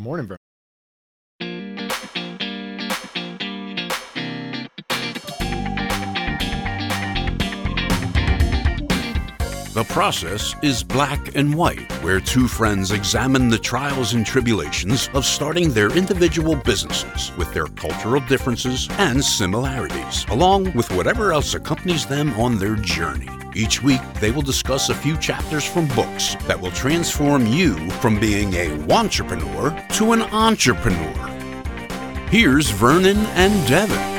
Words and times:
Good 0.00 0.04
morning, 0.04 0.28
Vern. 0.28 0.38
The 9.74 9.84
process 9.90 10.54
is 10.62 10.82
black 10.82 11.36
and 11.36 11.54
white, 11.54 11.92
where 12.02 12.18
two 12.18 12.48
friends 12.48 12.92
examine 12.92 13.50
the 13.50 13.58
trials 13.58 14.14
and 14.14 14.24
tribulations 14.24 15.10
of 15.12 15.26
starting 15.26 15.74
their 15.74 15.94
individual 15.94 16.56
businesses 16.56 17.30
with 17.36 17.52
their 17.52 17.66
cultural 17.66 18.22
differences 18.22 18.88
and 18.92 19.22
similarities, 19.22 20.24
along 20.30 20.72
with 20.72 20.90
whatever 20.92 21.30
else 21.30 21.52
accompanies 21.52 22.06
them 22.06 22.32
on 22.40 22.56
their 22.58 22.76
journey. 22.76 23.28
Each 23.54 23.82
week, 23.82 24.00
they 24.20 24.30
will 24.30 24.42
discuss 24.42 24.88
a 24.90 24.94
few 24.94 25.16
chapters 25.16 25.64
from 25.64 25.88
books 25.88 26.36
that 26.46 26.60
will 26.60 26.70
transform 26.70 27.46
you 27.46 27.74
from 28.02 28.18
being 28.20 28.54
a 28.54 28.68
wantrepreneur 28.86 29.88
to 29.96 30.12
an 30.12 30.22
entrepreneur. 30.22 31.26
Here's 32.30 32.70
Vernon 32.70 33.18
and 33.34 33.66
Devin. 33.68 34.10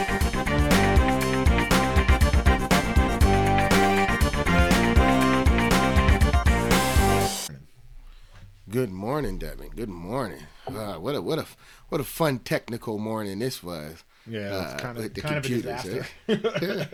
Good 8.70 8.92
morning, 8.92 9.38
Devin. 9.38 9.70
Good 9.76 9.90
morning. 9.90 10.40
Uh, 10.68 10.94
what 10.94 11.16
a 11.16 11.22
what 11.22 11.40
a 11.40 11.46
what 11.90 12.00
a 12.00 12.04
fun 12.06 12.40
technical 12.40 12.98
morning 13.00 13.40
this 13.40 13.62
was. 13.62 14.04
Yeah, 14.26 14.62
it's 14.62 14.74
uh, 14.74 14.78
kind 14.80 14.98
of 14.98 15.04
with 15.04 15.14
the 15.16 15.22
kind 15.22 15.38
of 15.38 15.46
a 15.46 15.48
computers, 15.50 15.84
disaster. 16.28 16.90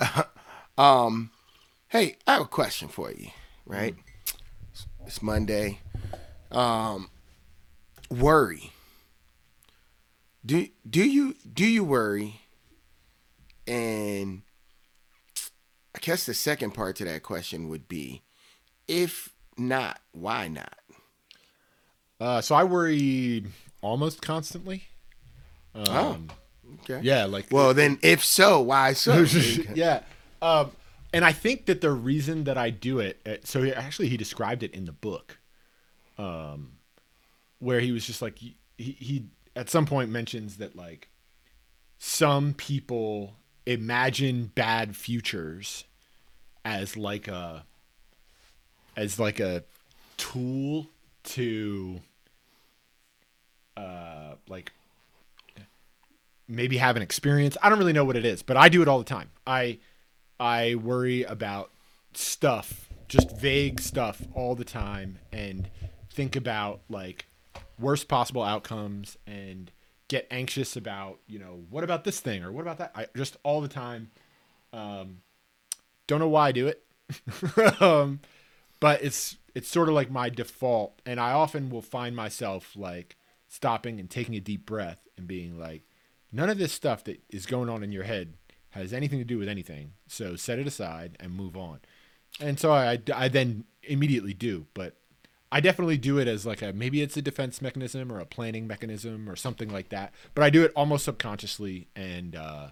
eh? 0.00 0.22
um, 0.78 1.30
hey, 1.88 2.16
I 2.26 2.34
have 2.34 2.42
a 2.42 2.46
question 2.46 2.88
for 2.88 3.10
you. 3.10 3.28
Right, 3.64 3.96
it's 5.06 5.22
Monday. 5.22 5.80
Um, 6.50 7.10
worry. 8.10 8.72
Do 10.44 10.68
do 10.88 11.04
you 11.04 11.34
do 11.52 11.66
you 11.66 11.84
worry? 11.84 12.40
And 13.66 14.42
I 15.94 15.98
guess 16.00 16.24
the 16.24 16.34
second 16.34 16.72
part 16.72 16.96
to 16.96 17.04
that 17.06 17.24
question 17.24 17.68
would 17.68 17.88
be, 17.88 18.22
if 18.86 19.30
not, 19.58 19.98
why 20.12 20.46
not? 20.46 20.78
Uh, 22.20 22.40
so 22.40 22.54
I 22.54 22.62
worry 22.62 23.44
almost 23.82 24.22
constantly. 24.22 24.84
Um, 25.74 26.28
Okay. 26.82 27.00
Yeah, 27.02 27.24
like 27.26 27.46
Well, 27.50 27.74
then, 27.74 27.98
if 28.02 28.24
so, 28.24 28.60
why 28.60 28.92
so? 28.92 29.22
yeah. 29.74 30.02
Um, 30.42 30.70
and 31.16 31.24
I 31.24 31.32
think 31.32 31.64
that 31.64 31.80
the 31.80 31.92
reason 31.92 32.44
that 32.44 32.58
I 32.58 32.68
do 32.68 32.98
it, 32.98 33.22
uh, 33.24 33.36
so 33.42 33.64
actually 33.64 34.08
he 34.08 34.18
described 34.18 34.62
it 34.62 34.74
in 34.74 34.84
the 34.84 34.92
book, 34.92 35.38
um, 36.18 36.72
where 37.58 37.80
he 37.80 37.90
was 37.90 38.04
just 38.04 38.20
like 38.20 38.36
he 38.38 38.58
he 38.76 39.24
at 39.56 39.70
some 39.70 39.86
point 39.86 40.10
mentions 40.10 40.58
that 40.58 40.76
like 40.76 41.08
some 41.96 42.52
people 42.52 43.32
imagine 43.64 44.52
bad 44.54 44.94
futures 44.94 45.84
as 46.66 46.98
like 46.98 47.28
a 47.28 47.64
as 48.94 49.18
like 49.18 49.40
a 49.40 49.64
tool 50.18 50.86
to 51.22 51.98
uh 53.78 54.34
like 54.50 54.70
maybe 56.46 56.76
have 56.76 56.94
an 56.94 57.02
experience. 57.02 57.56
I 57.62 57.70
don't 57.70 57.78
really 57.78 57.94
know 57.94 58.04
what 58.04 58.18
it 58.18 58.26
is, 58.26 58.42
but 58.42 58.58
I 58.58 58.68
do 58.68 58.82
it 58.82 58.88
all 58.88 58.98
the 58.98 59.04
time. 59.04 59.30
I 59.46 59.78
I 60.38 60.74
worry 60.74 61.22
about 61.22 61.70
stuff, 62.14 62.88
just 63.08 63.36
vague 63.36 63.80
stuff 63.80 64.22
all 64.34 64.54
the 64.54 64.64
time 64.64 65.18
and 65.32 65.70
think 66.12 66.36
about 66.36 66.80
like 66.88 67.26
worst 67.78 68.08
possible 68.08 68.42
outcomes 68.42 69.16
and 69.26 69.70
get 70.08 70.26
anxious 70.30 70.76
about, 70.76 71.18
you 71.26 71.38
know, 71.38 71.64
what 71.70 71.84
about 71.84 72.04
this 72.04 72.20
thing 72.20 72.42
or 72.42 72.52
what 72.52 72.62
about 72.62 72.78
that? 72.78 72.92
I 72.94 73.06
just 73.16 73.36
all 73.42 73.60
the 73.60 73.68
time 73.68 74.10
um 74.72 75.18
don't 76.06 76.20
know 76.20 76.28
why 76.28 76.48
I 76.48 76.52
do 76.52 76.68
it. 76.68 76.82
um 77.80 78.20
but 78.80 79.02
it's 79.02 79.36
it's 79.54 79.68
sort 79.68 79.88
of 79.88 79.94
like 79.94 80.10
my 80.10 80.28
default 80.28 81.00
and 81.06 81.18
I 81.20 81.32
often 81.32 81.70
will 81.70 81.82
find 81.82 82.14
myself 82.14 82.72
like 82.76 83.16
stopping 83.48 84.00
and 84.00 84.10
taking 84.10 84.34
a 84.34 84.40
deep 84.40 84.66
breath 84.66 85.06
and 85.16 85.26
being 85.26 85.58
like 85.58 85.82
none 86.32 86.50
of 86.50 86.58
this 86.58 86.72
stuff 86.72 87.04
that 87.04 87.22
is 87.30 87.46
going 87.46 87.68
on 87.68 87.82
in 87.82 87.92
your 87.92 88.04
head 88.04 88.34
has 88.76 88.92
anything 88.92 89.18
to 89.18 89.24
do 89.24 89.38
with 89.38 89.48
anything. 89.48 89.92
So 90.08 90.36
set 90.36 90.58
it 90.58 90.66
aside 90.66 91.16
and 91.20 91.32
move 91.32 91.56
on. 91.56 91.80
And 92.40 92.58
so 92.58 92.72
I, 92.72 93.00
I 93.14 93.28
then 93.28 93.64
immediately 93.82 94.34
do, 94.34 94.66
but 94.74 94.96
I 95.50 95.60
definitely 95.60 95.96
do 95.96 96.18
it 96.18 96.28
as 96.28 96.44
like 96.44 96.62
a 96.62 96.72
maybe 96.72 97.02
it's 97.02 97.16
a 97.16 97.22
defense 97.22 97.62
mechanism 97.62 98.12
or 98.12 98.18
a 98.18 98.26
planning 98.26 98.66
mechanism 98.66 99.28
or 99.28 99.36
something 99.36 99.70
like 99.70 99.88
that. 99.90 100.12
But 100.34 100.44
I 100.44 100.50
do 100.50 100.62
it 100.64 100.72
almost 100.74 101.04
subconsciously 101.04 101.88
and 101.94 102.34
uh, 102.34 102.68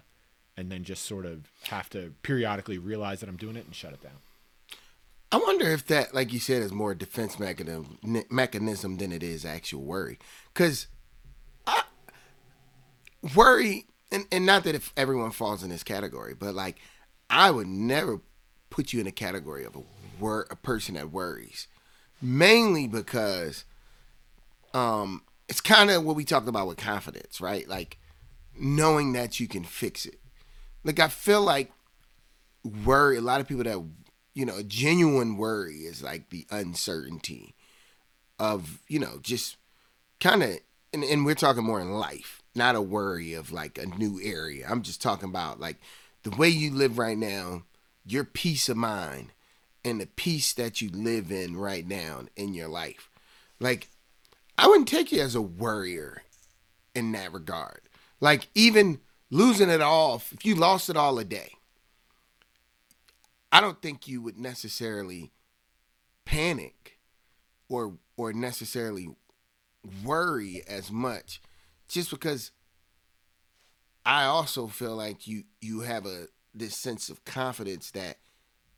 and 0.57 0.71
then 0.71 0.83
just 0.83 1.03
sort 1.03 1.25
of 1.25 1.49
have 1.63 1.89
to 1.91 2.13
periodically 2.21 2.77
realize 2.77 3.21
that 3.21 3.29
I'm 3.29 3.37
doing 3.37 3.55
it 3.55 3.65
and 3.65 3.73
shut 3.73 3.93
it 3.93 4.03
down. 4.03 4.19
I 5.31 5.37
wonder 5.37 5.67
if 5.67 5.87
that, 5.87 6.13
like 6.13 6.31
you 6.31 6.39
said, 6.39 6.61
is 6.61 6.71
more 6.71 6.93
defense 6.93 7.39
mechanism 7.39 7.97
mechanism 8.29 8.97
than 8.97 9.11
it 9.11 9.23
is 9.23 9.45
actual 9.45 9.81
worry. 9.81 10.19
Because 10.53 10.87
worry, 13.33 13.85
and, 14.15 14.25
and 14.31 14.45
not 14.45 14.63
that 14.63 14.75
if 14.75 14.93
everyone 14.95 15.31
falls 15.31 15.61
in 15.63 15.69
this 15.69 15.83
category, 15.83 16.33
but 16.33 16.55
like 16.55 16.77
I 17.29 17.51
would 17.51 17.67
never 17.67 18.21
put 18.69 18.93
you 18.93 19.01
in 19.01 19.07
a 19.07 19.11
category 19.11 19.65
of 19.65 19.75
a 19.75 19.81
wor- 20.19 20.47
a 20.49 20.55
person 20.55 20.95
that 20.95 21.11
worries, 21.11 21.67
mainly 22.21 22.87
because 22.87 23.65
um 24.73 25.23
it's 25.47 25.61
kind 25.61 25.91
of 25.91 26.03
what 26.03 26.15
we 26.15 26.25
talked 26.25 26.47
about 26.47 26.67
with 26.67 26.77
confidence, 26.77 27.39
right? 27.39 27.67
Like 27.67 27.97
knowing 28.57 29.13
that 29.13 29.39
you 29.39 29.47
can 29.47 29.63
fix 29.63 30.05
it. 30.05 30.19
Like 30.83 30.99
I 30.99 31.07
feel 31.07 31.41
like 31.41 31.71
worry. 32.63 33.17
A 33.17 33.21
lot 33.21 33.41
of 33.41 33.47
people 33.47 33.63
that 33.65 33.83
you 34.33 34.45
know, 34.45 34.61
genuine 34.63 35.37
worry 35.37 35.79
is 35.79 36.03
like 36.03 36.29
the 36.29 36.45
uncertainty 36.51 37.55
of 38.39 38.79
you 38.87 38.99
know 38.99 39.19
just 39.21 39.57
kind 40.19 40.43
of, 40.43 40.59
and, 40.93 41.03
and 41.03 41.25
we're 41.25 41.35
talking 41.35 41.63
more 41.63 41.81
in 41.81 41.91
life, 41.91 42.41
not 42.55 42.75
a 42.75 42.81
worry 42.81 43.33
of 43.33 43.51
like 43.51 43.77
a 43.77 43.85
new 43.85 44.19
area. 44.23 44.65
I'm 44.69 44.81
just 44.81 45.01
talking 45.01 45.29
about 45.29 45.59
like 45.59 45.77
the 46.23 46.31
way 46.31 46.49
you 46.49 46.71
live 46.71 46.97
right 46.97 47.17
now, 47.17 47.63
your 48.05 48.23
peace 48.23 48.69
of 48.69 48.77
mind, 48.77 49.31
and 49.83 50.01
the 50.01 50.07
peace 50.07 50.53
that 50.53 50.81
you 50.81 50.89
live 50.89 51.31
in 51.31 51.55
right 51.55 51.87
now 51.87 52.21
in 52.35 52.53
your 52.53 52.67
life. 52.67 53.09
Like, 53.59 53.89
I 54.57 54.67
wouldn't 54.67 54.87
take 54.87 55.11
you 55.11 55.21
as 55.21 55.35
a 55.35 55.41
worrier 55.41 56.23
in 56.95 57.11
that 57.11 57.31
regard. 57.31 57.81
Like, 58.19 58.47
even 58.55 58.99
losing 59.29 59.69
it 59.69 59.81
all, 59.81 60.15
if 60.31 60.43
you 60.43 60.55
lost 60.55 60.89
it 60.89 60.97
all 60.97 61.19
a 61.19 61.23
day, 61.23 61.51
I 63.51 63.61
don't 63.61 63.81
think 63.81 64.07
you 64.07 64.21
would 64.21 64.37
necessarily 64.37 65.31
panic 66.25 66.97
or 67.69 67.93
or 68.17 68.33
necessarily 68.33 69.09
worry 70.03 70.63
as 70.67 70.91
much 70.91 71.39
just 71.95 72.11
because 72.11 72.51
I 74.05 74.25
also 74.25 74.67
feel 74.67 74.95
like 74.95 75.25
you 75.27 75.43
you 75.61 75.79
have 75.81 76.05
a 76.05 76.27
this 76.53 76.77
sense 76.77 77.09
of 77.09 77.23
confidence 77.25 77.91
that 77.91 78.17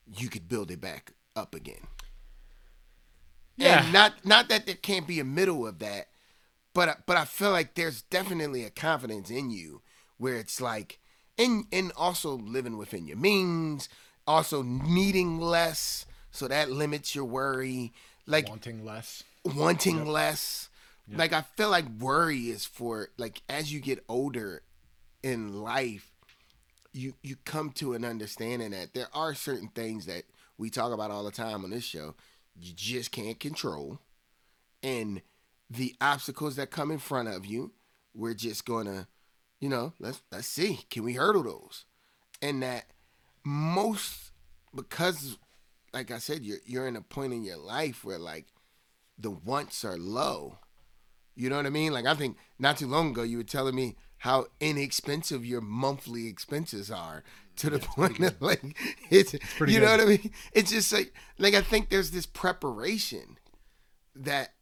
you 0.05 0.29
could 0.29 0.47
build 0.47 0.69
it 0.71 0.79
back 0.79 1.13
up 1.35 1.53
again. 1.55 1.81
Yeah. 3.57 3.83
And 3.83 3.91
not 3.93 4.23
not 4.23 4.49
that 4.49 4.67
there 4.67 4.75
can't 4.75 5.07
be 5.07 5.19
a 5.19 5.23
middle 5.23 5.65
of 5.67 5.79
that, 5.79 6.09
but 6.75 6.99
but 7.07 7.17
I 7.17 7.25
feel 7.25 7.49
like 7.51 7.73
there's 7.73 8.03
definitely 8.03 8.63
a 8.63 8.69
confidence 8.69 9.31
in 9.31 9.49
you 9.49 9.81
where 10.17 10.35
it's 10.35 10.61
like 10.61 10.99
and 11.39 11.65
and 11.71 11.91
also 11.97 12.35
living 12.35 12.77
within 12.77 13.07
your 13.07 13.17
means, 13.17 13.89
also 14.27 14.61
needing 14.61 15.39
less, 15.39 16.05
so 16.29 16.47
that 16.47 16.69
limits 16.69 17.15
your 17.15 17.25
worry. 17.25 17.93
Like 18.27 18.47
Wanting 18.49 18.85
less. 18.85 19.23
wanting 19.43 20.05
less. 20.05 20.69
Like 21.09 21.33
I 21.33 21.41
feel 21.41 21.69
like 21.69 21.85
worry 21.99 22.49
is 22.49 22.65
for 22.65 23.09
like 23.17 23.41
as 23.47 23.71
you 23.71 23.79
get 23.79 24.03
older 24.09 24.63
in 25.23 25.61
life, 25.61 26.11
you 26.91 27.13
you 27.23 27.37
come 27.45 27.71
to 27.71 27.93
an 27.93 28.03
understanding 28.03 28.71
that 28.71 28.93
there 28.93 29.07
are 29.13 29.33
certain 29.33 29.69
things 29.69 30.05
that 30.07 30.23
we 30.57 30.69
talk 30.69 30.91
about 30.91 31.11
all 31.11 31.23
the 31.23 31.31
time 31.31 31.63
on 31.63 31.69
this 31.69 31.83
show 31.83 32.15
you 32.59 32.73
just 32.75 33.11
can't 33.11 33.39
control, 33.39 33.99
and 34.81 35.21
the 35.69 35.95
obstacles 36.01 36.55
that 36.55 36.71
come 36.71 36.91
in 36.91 36.97
front 36.97 37.27
of 37.27 37.45
you, 37.45 37.73
we're 38.13 38.33
just 38.33 38.65
gonna, 38.65 39.07
you 39.59 39.69
know, 39.69 39.93
let's 39.99 40.21
let's 40.31 40.47
see, 40.47 40.79
can 40.89 41.03
we 41.03 41.13
hurdle 41.13 41.43
those? 41.43 41.85
And 42.41 42.63
that 42.63 42.85
most 43.43 44.31
because, 44.75 45.37
like 45.93 46.11
I 46.11 46.17
said, 46.17 46.43
you're 46.43 46.59
you're 46.65 46.87
in 46.87 46.95
a 46.95 47.01
point 47.01 47.33
in 47.33 47.43
your 47.43 47.57
life 47.57 48.03
where 48.03 48.19
like 48.19 48.47
the 49.17 49.31
wants 49.31 49.85
are 49.85 49.97
low. 49.97 50.57
You 51.37 51.49
know 51.49 51.55
what 51.57 51.67
I 51.67 51.69
mean? 51.69 51.93
Like 51.93 52.05
I 52.05 52.15
think 52.15 52.37
not 52.59 52.77
too 52.77 52.87
long 52.87 53.11
ago 53.11 53.23
you 53.23 53.37
were 53.37 53.43
telling 53.43 53.75
me 53.75 53.95
how 54.19 54.47
inexpensive 54.59 55.45
your 55.45 55.61
monthly 55.61 56.27
expenses 56.27 56.89
are 56.89 57.23
to 57.57 57.69
the 57.69 57.79
point 57.79 58.19
of 58.19 58.41
like 58.41 58.61
it's, 59.09 59.35
pretty 59.55 59.73
you 59.73 59.79
know 59.79 59.97
good. 59.97 59.99
what 59.99 60.07
I 60.07 60.17
mean? 60.23 60.31
It's 60.51 60.71
just 60.71 60.91
like 60.91 61.13
like 61.37 61.53
I 61.53 61.61
think 61.61 61.89
there's 61.89 62.11
this 62.11 62.25
preparation 62.25 63.37
that 64.15 64.53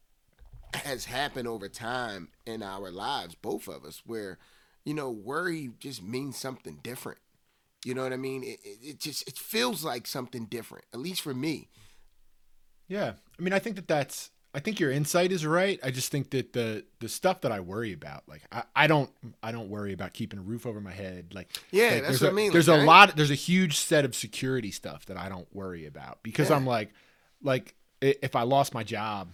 has 0.74 1.06
happened 1.06 1.48
over 1.48 1.70
time 1.70 2.30
in 2.46 2.62
our 2.62 2.92
lives, 2.92 3.36
both 3.36 3.70
of 3.70 3.86
us, 3.86 4.04
where 4.06 4.38
you 4.84 4.94
know 4.94 5.10
worry 5.10 5.72
just 5.80 6.04
means 6.04 6.38
something 6.38 6.80
different. 6.84 7.20
You 7.86 7.94
know 7.94 8.04
what 8.04 8.14
I 8.14 8.18
mean? 8.18 8.44
It, 8.44 8.60
it, 8.64 8.78
it 8.82 9.00
just 9.00 9.28
it 9.28 9.38
feels 9.38 9.86
like 9.86 10.08
something 10.08 10.46
different, 10.46 10.86
at 10.94 11.00
least 11.00 11.22
for 11.22 11.34
me. 11.34 11.70
Yeah, 12.88 13.14
I 13.40 13.42
mean, 13.42 13.54
I 13.54 13.60
think 13.60 13.78
that 13.78 13.88
that's. 13.88 14.32
I 14.56 14.60
think 14.60 14.80
your 14.80 14.90
insight 14.90 15.34
is 15.34 15.46
right. 15.46 15.80
I 15.84 15.92
just 15.92 16.12
think 16.12 16.30
that 16.30 16.54
the 16.54 16.86
the 17.00 17.10
stuff 17.10 17.42
that 17.42 17.52
I 17.52 17.60
worry 17.60 17.92
about, 17.92 18.24
like 18.26 18.42
I, 18.52 18.64
I 18.76 18.88
don't 18.88 19.12
I 19.44 19.52
don't 19.52 19.70
worry 19.70 19.92
about 19.92 20.14
keeping 20.14 20.40
a 20.40 20.42
roof 20.42 20.66
over 20.66 20.80
my 20.80 20.94
head. 20.94 21.34
Like 21.34 21.50
Yeah, 21.72 21.90
like, 21.90 22.04
that's 22.04 22.22
what 22.22 22.28
a, 22.28 22.32
I 22.32 22.34
mean, 22.34 22.54
There's 22.54 22.70
like, 22.70 22.82
a 22.82 22.86
lot. 22.86 23.16
There's 23.18 23.32
a 23.32 23.36
huge 23.36 23.78
set 23.78 24.06
of 24.06 24.16
security 24.16 24.72
stuff 24.72 25.06
that 25.08 25.18
I 25.18 25.28
don't 25.28 25.48
worry 25.54 25.86
about 25.86 26.20
because 26.24 26.50
Yeah. 26.50 26.56
I'm 26.56 26.66
like, 26.66 26.92
like 27.44 27.76
if 28.02 28.36
I 28.36 28.44
lost 28.44 28.74
my 28.74 28.84
job, 28.84 29.30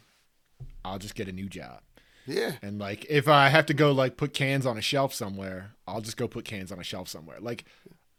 I'll 0.84 1.00
just 1.00 1.14
get 1.16 1.28
a 1.28 1.32
new 1.32 1.48
job. 1.48 1.82
Yeah, 2.28 2.54
And 2.62 2.80
like 2.80 3.06
if 3.10 3.28
I 3.28 3.50
have 3.50 3.66
to 3.68 3.74
go 3.74 3.92
like 3.92 4.18
put 4.18 4.34
cans 4.34 4.66
on 4.66 4.78
a 4.78 4.82
shelf 4.82 5.14
somewhere, 5.14 5.72
I'll 5.88 6.02
just 6.02 6.18
go 6.18 6.28
put 6.28 6.46
cans 6.46 6.72
on 6.72 6.80
a 6.80 6.84
shelf 6.84 7.08
somewhere. 7.10 7.40
Like 7.40 7.66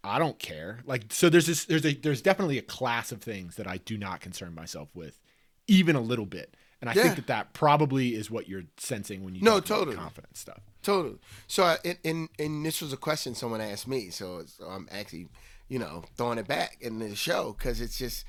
I 0.05 0.19
don't 0.19 0.39
care. 0.39 0.81
Like 0.85 1.05
so 1.11 1.29
there's 1.29 1.47
this 1.47 1.65
there's 1.65 1.85
a 1.85 1.95
there's 1.95 2.23
definitely 2.23 2.59
a 2.59 2.63
class 2.63 3.11
of 3.13 3.23
things 3.23 3.57
that 3.57 3.67
I 3.67 3.79
do 3.79 3.97
not 3.99 4.21
concern 4.21 4.55
myself 4.55 4.89
with 4.95 5.21
even 5.69 5.97
a 5.97 6.01
little 6.01 6.27
bit. 6.27 6.57
And 6.83 6.91
I 6.91 6.95
Yeah. 6.95 7.03
think 7.05 7.17
that 7.17 7.27
that 7.29 7.53
probably 7.55 8.15
is 8.17 8.31
what 8.31 8.49
you're 8.49 8.65
sensing 8.77 9.25
when 9.25 9.35
you 9.35 9.41
No, 9.43 9.61
totally. 9.61 9.97
confidence 9.97 10.41
stuff. 10.41 10.61
Totally. 10.83 11.19
So, 11.47 11.63
I, 11.63 11.79
and, 11.85 11.99
and 12.05 12.29
and 12.41 12.67
this 12.67 12.83
was 12.83 12.93
a 12.93 12.97
question 12.97 13.35
someone 13.37 13.61
asked 13.61 13.87
me, 13.89 14.11
so, 14.11 14.43
so 14.47 14.67
I'm 14.67 14.89
actually, 14.91 15.29
you 15.69 15.79
know, 15.79 16.03
throwing 16.17 16.39
it 16.39 16.49
back 16.49 16.77
in 16.81 16.99
the 16.99 17.15
show 17.15 17.55
because 17.57 17.81
it's 17.81 17.97
just 17.97 18.25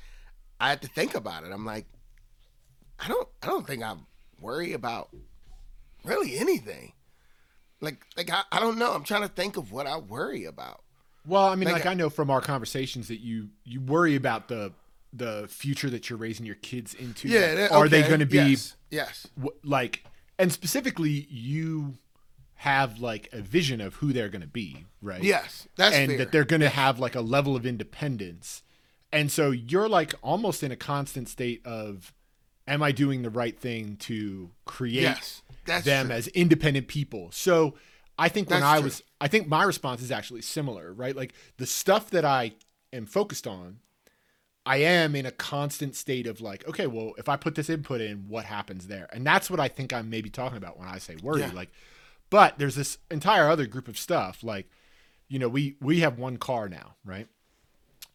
I 0.60 0.68
had 0.70 0.80
to 0.82 0.88
think 0.88 1.14
about 1.16 1.42
it. 1.44 1.50
I'm 1.52 1.66
like, 1.66 1.86
I 3.00 3.08
don't, 3.08 3.28
I 3.42 3.48
don't 3.48 3.66
think 3.66 3.82
I 3.82 3.96
worry 4.40 4.72
about 4.72 5.08
really 6.04 6.38
anything. 6.38 6.92
Like, 7.80 8.06
like 8.16 8.30
I, 8.30 8.42
I 8.52 8.60
don't 8.60 8.78
know. 8.78 8.92
I'm 8.92 9.02
trying 9.04 9.22
to 9.22 9.28
think 9.28 9.56
of 9.56 9.72
what 9.72 9.88
I 9.88 9.96
worry 9.98 10.44
about. 10.44 10.82
Well, 11.26 11.44
I 11.46 11.56
mean 11.56 11.64
Like- 11.64 11.84
like 11.84 11.86
I 11.86 11.94
know 11.94 12.08
from 12.08 12.30
our 12.30 12.40
conversations 12.40 13.08
that 13.08 13.18
you 13.20 13.48
you 13.64 13.80
worry 13.80 14.14
about 14.14 14.46
the 14.46 14.72
the 15.16 15.46
future 15.48 15.88
that 15.90 16.10
you're 16.10 16.18
raising 16.18 16.44
your 16.44 16.56
kids 16.56 16.92
into. 16.94 17.28
Yeah. 17.28 17.54
That- 17.54 17.70
are 17.72 17.88
they 17.88 18.02
going 18.02 18.20
to 18.20 18.26
be 18.26 18.36
Yes. 18.38 18.76
yes. 18.90 19.26
w- 19.36 19.56
like 19.62 20.04
and 20.38 20.52
specifically 20.52 21.26
you 21.30 21.94
have 22.56 22.98
like 22.98 23.28
a 23.32 23.40
vision 23.40 23.80
of 23.80 23.94
who 23.96 24.12
they're 24.12 24.28
going 24.28 24.40
to 24.40 24.46
be 24.46 24.84
right 25.02 25.22
Yes. 25.22 25.68
That's 25.76 25.94
and 25.94 26.08
fair. 26.10 26.18
that 26.18 26.32
they're 26.32 26.44
going 26.44 26.60
to 26.62 26.68
have 26.68 26.98
like 26.98 27.14
a 27.14 27.20
level 27.20 27.54
of 27.56 27.64
independence 27.66 28.62
and 29.12 29.30
so 29.30 29.50
you're 29.50 29.88
like 29.88 30.14
almost 30.22 30.62
in 30.62 30.72
a 30.72 30.76
constant 30.76 31.28
state 31.28 31.64
of 31.66 32.12
am 32.66 32.82
i 32.82 32.90
doing 32.90 33.22
the 33.22 33.30
right 33.30 33.58
thing 33.58 33.96
to 33.98 34.50
create 34.64 35.02
Yes. 35.02 35.42
Them 35.84 36.06
true. 36.06 36.14
as 36.16 36.26
independent 36.28 36.88
people 36.88 37.30
so 37.32 37.74
i 38.18 38.28
think 38.28 38.48
when 38.50 38.60
That's 38.60 38.72
i 38.72 38.76
true. 38.78 38.84
was 38.84 39.02
i 39.20 39.28
think 39.28 39.46
my 39.48 39.62
response 39.64 40.00
is 40.02 40.10
actually 40.10 40.42
similar 40.42 40.92
right 40.92 41.14
like 41.14 41.34
the 41.58 41.66
stuff 41.66 42.10
that 42.10 42.24
i 42.24 42.52
am 42.92 43.04
focused 43.06 43.46
on 43.46 43.78
I 44.66 44.78
am 44.78 45.14
in 45.14 45.26
a 45.26 45.30
constant 45.30 45.94
state 45.94 46.26
of 46.26 46.40
like, 46.40 46.66
okay, 46.66 46.86
well, 46.86 47.12
if 47.18 47.28
I 47.28 47.36
put 47.36 47.54
this 47.54 47.68
input 47.68 48.00
in, 48.00 48.28
what 48.28 48.46
happens 48.46 48.86
there? 48.86 49.08
And 49.12 49.26
that's 49.26 49.50
what 49.50 49.60
I 49.60 49.68
think 49.68 49.92
I'm 49.92 50.08
maybe 50.08 50.30
talking 50.30 50.56
about 50.56 50.78
when 50.78 50.88
I 50.88 50.98
say 50.98 51.16
worry. 51.22 51.40
Yeah. 51.40 51.50
Like, 51.52 51.70
but 52.30 52.58
there's 52.58 52.74
this 52.74 52.98
entire 53.10 53.48
other 53.48 53.66
group 53.66 53.88
of 53.88 53.98
stuff. 53.98 54.42
Like, 54.42 54.70
you 55.28 55.38
know, 55.38 55.48
we 55.48 55.76
we 55.80 56.00
have 56.00 56.18
one 56.18 56.38
car 56.38 56.68
now, 56.68 56.94
right? 57.04 57.28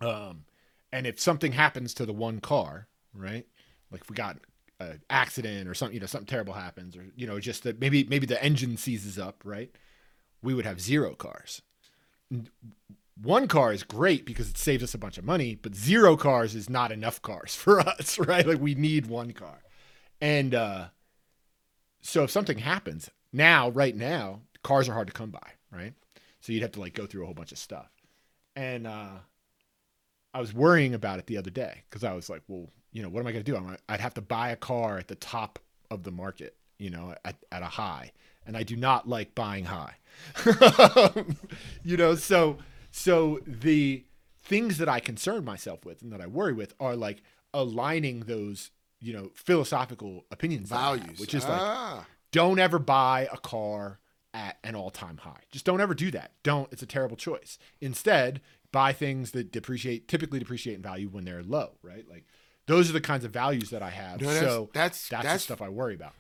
Um, 0.02 0.46
and 0.92 1.06
if 1.06 1.20
something 1.20 1.52
happens 1.52 1.94
to 1.96 2.06
the 2.06 2.14
one 2.14 2.40
car, 2.40 2.88
right? 3.14 3.46
Like 3.92 4.02
if 4.02 4.10
we 4.10 4.16
got 4.16 4.38
an 4.80 5.02
accident 5.10 5.68
or 5.68 5.76
something, 5.76 5.94
you 5.94 6.00
know, 6.00 6.08
something 6.08 6.28
terrible 6.28 6.54
happens, 6.54 6.96
or 6.96 7.06
you 7.16 7.28
know, 7.28 7.40
just 7.40 7.64
that 7.64 7.80
maybe 7.80 8.06
maybe 8.06 8.26
the 8.26 8.44
engine 8.44 8.76
seizes 8.78 9.20
up, 9.20 9.42
right? 9.44 9.70
We 10.42 10.56
would 10.56 10.66
have 10.66 10.82
zero 10.82 11.14
cars 11.14 11.62
one 13.22 13.48
car 13.48 13.74
is 13.74 13.84
great 13.84 14.26
because 14.26 14.50
it 14.50 14.58
saves 14.58 14.84
us 14.84 14.94
a 14.94 14.98
bunch 14.98 15.18
of 15.18 15.26
money, 15.26 15.56
but 15.56 15.76
zero 15.76 16.16
cars 16.16 16.56
is 16.56 16.70
not 16.70 16.92
enough 16.92 17.22
cars 17.22 17.56
for 17.56 17.80
us, 17.80 18.18
right? 18.20 18.46
Like 18.46 18.60
we 18.60 18.76
need 18.76 19.08
one 19.08 19.32
car. 19.32 19.62
And 20.22 20.54
uh 20.54 20.88
so 22.02 22.24
if 22.24 22.32
something 22.32 22.60
happens, 22.60 23.10
now 23.34 23.70
right 23.70 23.96
now, 23.96 24.42
cars 24.64 24.88
are 24.88 24.94
hard 24.94 25.08
to 25.08 25.14
come 25.14 25.32
by, 25.32 25.52
right? 25.72 25.94
So 26.40 26.54
you'd 26.54 26.62
have 26.62 26.72
to 26.74 26.80
like 26.80 26.94
go 26.94 27.06
through 27.06 27.24
a 27.24 27.26
whole 27.26 27.34
bunch 27.34 27.52
of 27.52 27.58
stuff. 27.58 27.92
And 28.56 28.88
uh 28.88 29.20
I 30.34 30.40
was 30.40 30.54
worrying 30.54 30.94
about 30.94 31.20
it 31.20 31.26
the 31.26 31.38
other 31.38 31.50
day 31.50 31.84
because 31.90 32.04
I 32.04 32.14
was 32.14 32.30
like, 32.30 32.44
well, 32.48 32.70
you 32.92 33.02
know, 33.02 33.10
what 33.10 33.20
am 33.22 33.28
I 33.28 33.32
going 33.32 33.44
to 33.44 33.52
do? 33.52 33.58
I'm, 33.58 33.78
I'd 33.88 34.00
have 34.00 34.14
to 34.16 34.22
buy 34.22 34.50
a 34.50 34.56
car 34.56 34.98
at 34.98 35.08
the 35.08 35.16
top 35.16 35.60
of 35.90 36.04
the 36.04 36.12
market, 36.12 36.56
you 36.78 36.90
know, 36.90 37.16
at, 37.26 37.36
at 37.52 37.62
a 37.64 37.66
high. 37.66 38.12
And 38.46 38.56
I 38.56 38.64
do 38.64 38.76
not 38.76 39.08
like 39.08 39.36
buying 39.36 39.66
high. 39.66 39.96
you 41.84 41.98
know, 41.98 42.16
so 42.16 42.58
so 43.00 43.40
the 43.46 44.04
things 44.44 44.78
that 44.78 44.90
I 44.90 45.00
concern 45.00 45.46
myself 45.46 45.86
with 45.86 46.02
and 46.02 46.12
that 46.12 46.20
I 46.22 46.28
worry 46.28 46.54
with 46.54 46.74
are 46.80 46.96
like 46.96 47.22
aligning 47.54 48.22
those, 48.22 48.72
you 49.00 49.14
know, 49.14 49.32
philosophical 49.36 50.26
opinions 50.32 50.72
I 50.72 50.76
have, 50.92 51.00
Values. 51.00 51.20
which 51.20 51.34
is 51.34 51.44
like 51.44 51.62
ah, 51.62 52.06
don't 52.32 52.60
ever 52.60 52.78
buy 52.80 53.28
a 53.32 53.38
car 53.38 54.00
at 54.34 54.58
an 54.64 54.76
all-time 54.76 55.18
high. 55.18 55.42
Just 55.52 55.66
don't 55.66 55.82
ever 55.82 55.94
do 55.94 56.12
that. 56.12 56.32
Don't. 56.44 56.72
It's 56.72 56.84
a 56.84 56.86
terrible 56.86 57.16
choice. 57.18 57.58
Instead, 57.82 58.42
buy 58.72 58.94
things 58.94 59.32
that 59.32 59.52
depreciate, 59.52 60.08
typically 60.08 60.40
depreciate 60.40 60.76
in 60.76 60.82
value 60.82 61.08
when 61.08 61.26
they're 61.26 61.42
low. 61.44 61.78
Right? 61.82 62.06
Like 62.10 62.26
those 62.68 62.90
are 62.90 62.94
the 62.94 63.02
kinds 63.02 63.24
of 63.26 63.32
values 63.32 63.70
that 63.72 63.82
I 63.82 63.90
have. 63.92 64.20
No, 64.22 64.28
that's- 64.28 64.44
so 64.44 64.70
that's- 64.74 65.08
that's, 65.10 65.24
that's- 65.24 65.34
the 65.36 65.40
stuff 65.46 65.62
I 65.62 65.70
worry 65.70 65.96
about. 65.96 66.14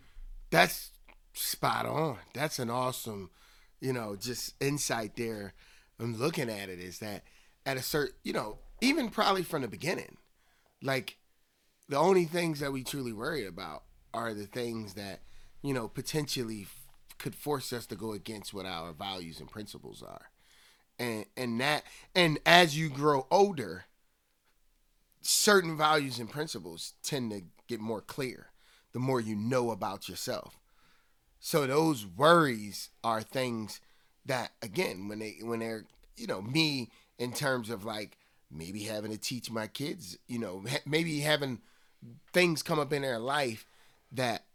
that's 0.49 0.91
spot 1.33 1.85
on. 1.85 2.17
That's 2.33 2.57
an 2.57 2.69
awesome, 2.69 3.29
you 3.81 3.93
know, 3.93 4.15
just 4.15 4.55
insight 4.61 5.15
there. 5.15 5.53
I'm 5.99 6.17
looking 6.17 6.49
at 6.49 6.69
it 6.69 6.79
is 6.79 6.99
that 6.99 7.23
at 7.65 7.77
a 7.77 7.81
certain, 7.81 8.15
you 8.23 8.33
know, 8.33 8.59
even 8.81 9.09
probably 9.09 9.43
from 9.43 9.61
the 9.61 9.67
beginning, 9.67 10.17
like 10.81 11.17
the 11.87 11.97
only 11.97 12.25
things 12.25 12.59
that 12.59 12.71
we 12.71 12.83
truly 12.83 13.13
worry 13.13 13.45
about 13.45 13.83
are 14.13 14.33
the 14.33 14.45
things 14.45 14.93
that, 14.93 15.19
you 15.61 15.73
know, 15.73 15.87
potentially 15.87 16.61
f- 16.61 16.87
could 17.17 17.35
force 17.35 17.73
us 17.73 17.85
to 17.87 17.95
go 17.95 18.13
against 18.13 18.53
what 18.53 18.65
our 18.65 18.93
values 18.93 19.39
and 19.39 19.51
principles 19.51 20.01
are. 20.01 20.29
And 20.97 21.25
and 21.37 21.59
that 21.61 21.83
and 22.15 22.39
as 22.45 22.77
you 22.77 22.89
grow 22.89 23.25
older, 23.31 23.85
certain 25.21 25.77
values 25.77 26.19
and 26.19 26.29
principles 26.29 26.93
tend 27.03 27.31
to 27.31 27.43
get 27.67 27.79
more 27.79 28.01
clear 28.01 28.47
the 28.91 28.99
more 28.99 29.21
you 29.21 29.35
know 29.35 29.71
about 29.71 30.09
yourself. 30.09 30.57
So 31.39 31.67
those 31.67 32.05
worries 32.05 32.89
are 33.03 33.21
things 33.21 33.79
that 34.25 34.51
again 34.61 35.07
when 35.07 35.19
they 35.19 35.37
when 35.41 35.59
they're 35.59 35.85
you 36.19 36.27
know 36.27 36.41
me 36.41 36.89
in 37.17 37.33
terms 37.33 37.69
of 37.69 37.85
like 37.85 38.17
maybe 38.51 38.83
having 38.83 39.11
to 39.11 39.17
teach 39.17 39.51
my 39.51 39.67
kids, 39.67 40.17
you 40.27 40.39
know, 40.39 40.63
maybe 40.85 41.19
having 41.19 41.59
things 42.33 42.63
come 42.63 42.79
up 42.79 42.93
in 42.93 43.01
their 43.01 43.19
life 43.19 43.65
that 44.11 44.45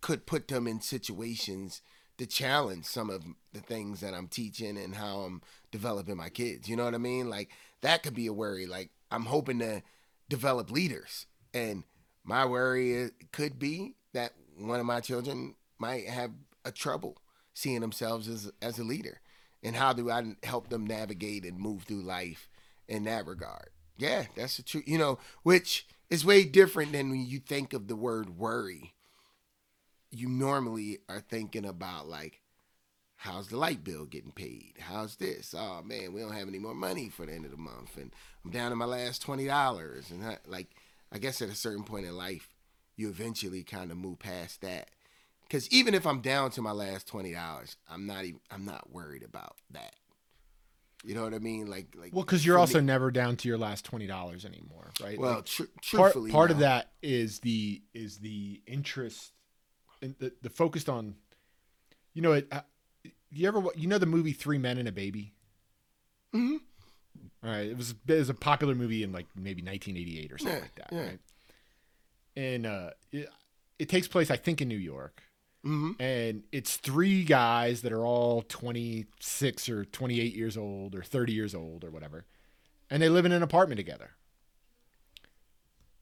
could 0.00 0.26
put 0.26 0.48
them 0.48 0.66
in 0.66 0.80
situations 0.80 1.82
to 2.18 2.26
challenge 2.26 2.84
some 2.84 3.08
of 3.08 3.24
the 3.52 3.60
things 3.60 4.00
that 4.00 4.12
I'm 4.12 4.28
teaching 4.28 4.76
and 4.76 4.94
how 4.94 5.20
I'm 5.20 5.40
developing 5.70 6.16
my 6.16 6.28
kids. 6.28 6.68
You 6.68 6.76
know 6.76 6.84
what 6.84 6.94
I 6.94 6.98
mean? 6.98 7.30
Like 7.30 7.50
that 7.80 8.02
could 8.02 8.14
be 8.14 8.26
a 8.26 8.32
worry. 8.32 8.66
Like 8.66 8.90
I'm 9.10 9.24
hoping 9.24 9.58
to 9.60 9.82
develop 10.28 10.70
leaders, 10.70 11.26
and 11.54 11.84
my 12.22 12.44
worry 12.44 12.92
is, 12.92 13.12
could 13.32 13.58
be 13.58 13.94
that 14.12 14.32
one 14.58 14.80
of 14.80 14.86
my 14.86 15.00
children 15.00 15.54
might 15.78 16.06
have 16.08 16.30
a 16.64 16.70
trouble 16.70 17.16
seeing 17.54 17.80
themselves 17.80 18.28
as 18.28 18.52
as 18.60 18.78
a 18.78 18.84
leader, 18.84 19.20
and 19.62 19.76
how 19.76 19.92
do 19.92 20.10
I 20.10 20.34
help 20.42 20.68
them 20.68 20.86
navigate 20.86 21.44
and 21.44 21.58
move 21.58 21.82
through 21.82 22.02
life 22.02 22.48
in 22.88 23.04
that 23.04 23.26
regard? 23.26 23.70
Yeah, 23.98 24.24
that's 24.34 24.56
the 24.56 24.62
truth. 24.62 24.84
You 24.86 24.98
know, 24.98 25.18
which 25.42 25.86
is 26.08 26.24
way 26.24 26.44
different 26.44 26.92
than 26.92 27.10
when 27.10 27.26
you 27.26 27.38
think 27.38 27.72
of 27.72 27.88
the 27.88 27.96
word 27.96 28.38
worry 28.38 28.94
you 30.10 30.28
normally 30.28 30.98
are 31.08 31.20
thinking 31.20 31.64
about 31.64 32.08
like 32.08 32.40
how's 33.16 33.48
the 33.48 33.56
light 33.56 33.84
bill 33.84 34.04
getting 34.04 34.32
paid 34.32 34.74
how's 34.80 35.16
this 35.16 35.54
oh 35.56 35.82
man 35.84 36.12
we 36.12 36.20
don't 36.20 36.34
have 36.34 36.48
any 36.48 36.58
more 36.58 36.74
money 36.74 37.08
for 37.08 37.26
the 37.26 37.32
end 37.32 37.44
of 37.44 37.50
the 37.50 37.56
month 37.56 37.96
and 37.96 38.10
i'm 38.44 38.50
down 38.50 38.70
to 38.70 38.76
my 38.76 38.84
last 38.84 39.24
$20 39.24 40.10
and 40.10 40.24
I, 40.24 40.38
like 40.46 40.68
i 41.12 41.18
guess 41.18 41.40
at 41.40 41.48
a 41.48 41.54
certain 41.54 41.84
point 41.84 42.06
in 42.06 42.16
life 42.16 42.48
you 42.96 43.08
eventually 43.08 43.62
kind 43.62 43.90
of 43.90 43.96
move 43.96 44.18
past 44.18 44.60
that 44.62 44.90
because 45.50 45.68
even 45.72 45.94
if 45.94 46.06
i'm 46.06 46.20
down 46.20 46.50
to 46.52 46.62
my 46.62 46.70
last 46.72 47.10
$20 47.10 47.76
i'm 47.90 48.06
not 48.06 48.24
even 48.24 48.40
i'm 48.50 48.64
not 48.64 48.90
worried 48.92 49.22
about 49.24 49.56
that 49.72 49.94
you 51.04 51.14
know 51.14 51.22
what 51.24 51.34
i 51.34 51.38
mean 51.38 51.66
like 51.66 51.88
like 51.98 52.14
Well, 52.14 52.24
because 52.24 52.44
you're 52.46 52.58
also 52.58 52.78
me- 52.78 52.84
never 52.86 53.10
down 53.10 53.36
to 53.38 53.48
your 53.48 53.58
last 53.58 53.84
twenty 53.86 54.06
dollars 54.06 54.44
anymore, 54.44 54.90
right? 55.02 55.18
well 55.18 55.36
Like, 55.36 55.44
tr- 55.46 55.62
part, 55.64 55.82
truthfully 55.82 56.30
part 56.30 56.50
of 56.50 56.58
no. 56.58 56.62
that 56.64 56.92
is 57.02 57.38
the 57.40 57.82
is 57.94 58.18
the 58.18 58.60
interest 58.66 59.32
in 60.02 60.14
the, 60.18 60.32
the 60.42 60.50
focused 60.50 60.88
on 60.90 61.14
you 62.14 62.20
know 62.22 62.32
it 62.32 62.48
uh, 62.52 62.60
you 63.30 63.48
ever 63.48 63.62
you 63.76 63.88
know 63.88 63.96
the 63.98 64.06
movie 64.06 64.32
three 64.32 64.58
men 64.58 64.76
and 64.78 64.88
a 64.88 64.92
baby 64.92 65.32
Mhm. 66.34 66.58
all 67.42 67.50
right 67.50 67.66
it 67.68 67.76
was 67.78 67.94
it 68.06 68.12
was 68.14 68.28
a 68.28 68.34
popular 68.34 68.74
movie 68.74 69.02
in 69.02 69.10
like 69.12 69.26
maybe 69.34 69.62
1988 69.62 70.32
or 70.32 70.38
something 70.38 70.54
Yeah, 70.56 70.60
like 70.62 70.74
that 70.76 70.88
yeah. 70.92 71.00
right 71.02 71.18
and 72.36 72.66
uh 72.66 72.90
it, 73.10 73.28
it 73.78 73.88
takes 73.88 74.06
place 74.06 74.30
i 74.30 74.36
think 74.36 74.60
in 74.60 74.68
new 74.68 74.76
york 74.76 75.22
And 76.00 76.44
it's 76.52 76.76
three 76.76 77.24
guys 77.24 77.82
that 77.82 77.92
are 77.92 78.04
all 78.04 78.42
26 78.42 79.68
or 79.68 79.84
28 79.84 80.34
years 80.34 80.56
old 80.56 80.94
or 80.94 81.02
30 81.02 81.32
years 81.32 81.54
old 81.54 81.84
or 81.84 81.90
whatever. 81.90 82.24
And 82.88 83.02
they 83.02 83.08
live 83.08 83.26
in 83.26 83.32
an 83.32 83.42
apartment 83.42 83.78
together. 83.78 84.12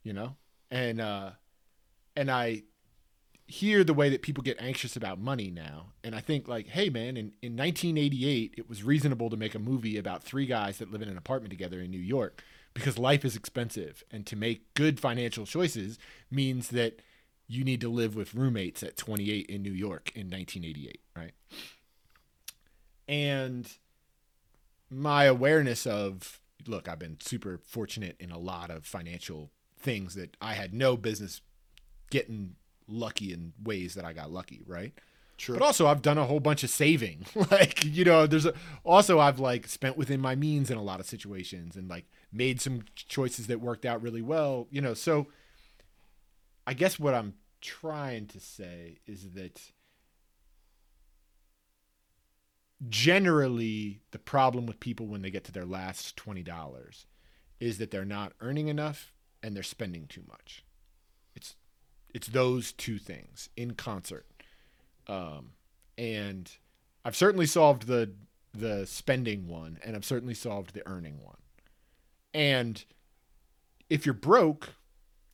You 0.02 0.12
know? 0.12 0.36
And 0.70 1.00
uh 1.00 1.30
and 2.16 2.30
I 2.30 2.62
hear 3.46 3.82
the 3.82 3.94
way 3.94 4.10
that 4.10 4.22
people 4.22 4.42
get 4.42 4.60
anxious 4.60 4.94
about 4.94 5.18
money 5.18 5.50
now. 5.50 5.92
And 6.04 6.14
I 6.14 6.20
think 6.20 6.46
like, 6.46 6.68
hey 6.68 6.90
man, 6.90 7.16
in, 7.16 7.32
in 7.42 7.56
1988 7.56 8.54
it 8.58 8.68
was 8.68 8.84
reasonable 8.84 9.30
to 9.30 9.36
make 9.36 9.54
a 9.54 9.58
movie 9.58 9.96
about 9.96 10.22
three 10.22 10.46
guys 10.46 10.78
that 10.78 10.92
live 10.92 11.02
in 11.02 11.08
an 11.08 11.16
apartment 11.18 11.50
together 11.50 11.80
in 11.80 11.90
New 11.90 11.98
York 11.98 12.42
because 12.74 12.98
life 12.98 13.24
is 13.24 13.34
expensive 13.34 14.04
and 14.10 14.24
to 14.26 14.36
make 14.36 14.72
good 14.74 15.00
financial 15.00 15.46
choices 15.46 15.98
means 16.30 16.68
that 16.68 17.00
you 17.48 17.64
need 17.64 17.80
to 17.80 17.88
live 17.88 18.14
with 18.14 18.34
roommates 18.34 18.82
at 18.82 18.96
28 18.96 19.46
in 19.46 19.62
New 19.62 19.72
York 19.72 20.12
in 20.14 20.30
1988, 20.30 21.00
right? 21.16 21.32
And 23.08 23.70
my 24.90 25.24
awareness 25.24 25.86
of 25.86 26.40
look, 26.66 26.88
I've 26.88 26.98
been 26.98 27.18
super 27.20 27.58
fortunate 27.64 28.16
in 28.20 28.30
a 28.30 28.38
lot 28.38 28.70
of 28.70 28.84
financial 28.84 29.50
things 29.78 30.14
that 30.14 30.36
I 30.40 30.54
had 30.54 30.74
no 30.74 30.96
business 30.96 31.40
getting 32.10 32.56
lucky 32.86 33.32
in 33.32 33.52
ways 33.62 33.94
that 33.94 34.04
I 34.04 34.12
got 34.12 34.30
lucky, 34.30 34.62
right? 34.66 34.92
True. 35.36 35.56
But 35.56 35.64
also 35.64 35.86
I've 35.86 36.02
done 36.02 36.18
a 36.18 36.24
whole 36.24 36.40
bunch 36.40 36.64
of 36.64 36.70
saving. 36.70 37.26
like, 37.50 37.84
you 37.84 38.04
know, 38.04 38.26
there's 38.26 38.44
a, 38.44 38.54
also 38.84 39.20
I've 39.20 39.38
like 39.38 39.68
spent 39.68 39.96
within 39.96 40.20
my 40.20 40.34
means 40.34 40.70
in 40.70 40.76
a 40.76 40.82
lot 40.82 41.00
of 41.00 41.06
situations 41.06 41.76
and 41.76 41.88
like 41.88 42.06
made 42.32 42.60
some 42.60 42.82
choices 42.94 43.46
that 43.46 43.60
worked 43.60 43.86
out 43.86 44.02
really 44.02 44.22
well, 44.22 44.66
you 44.70 44.80
know. 44.80 44.94
So 44.94 45.28
I 46.68 46.74
guess 46.74 46.98
what 46.98 47.14
I'm 47.14 47.32
trying 47.62 48.26
to 48.26 48.38
say 48.38 48.98
is 49.06 49.30
that 49.30 49.72
generally 52.90 54.02
the 54.10 54.18
problem 54.18 54.66
with 54.66 54.78
people 54.78 55.06
when 55.06 55.22
they 55.22 55.30
get 55.30 55.44
to 55.44 55.52
their 55.52 55.64
last 55.64 56.14
$20 56.16 57.06
is 57.58 57.78
that 57.78 57.90
they're 57.90 58.04
not 58.04 58.34
earning 58.42 58.68
enough 58.68 59.14
and 59.42 59.56
they're 59.56 59.62
spending 59.62 60.08
too 60.08 60.20
much. 60.28 60.62
It's 61.34 61.56
it's 62.12 62.28
those 62.28 62.72
two 62.72 62.98
things 62.98 63.48
in 63.56 63.72
concert. 63.72 64.26
Um, 65.06 65.52
and 65.96 66.52
I've 67.02 67.16
certainly 67.16 67.46
solved 67.46 67.86
the 67.86 68.12
the 68.52 68.84
spending 68.84 69.48
one 69.48 69.78
and 69.82 69.96
I've 69.96 70.04
certainly 70.04 70.34
solved 70.34 70.74
the 70.74 70.86
earning 70.86 71.24
one. 71.24 71.38
And 72.34 72.84
if 73.88 74.04
you're 74.04 74.12
broke, 74.12 74.74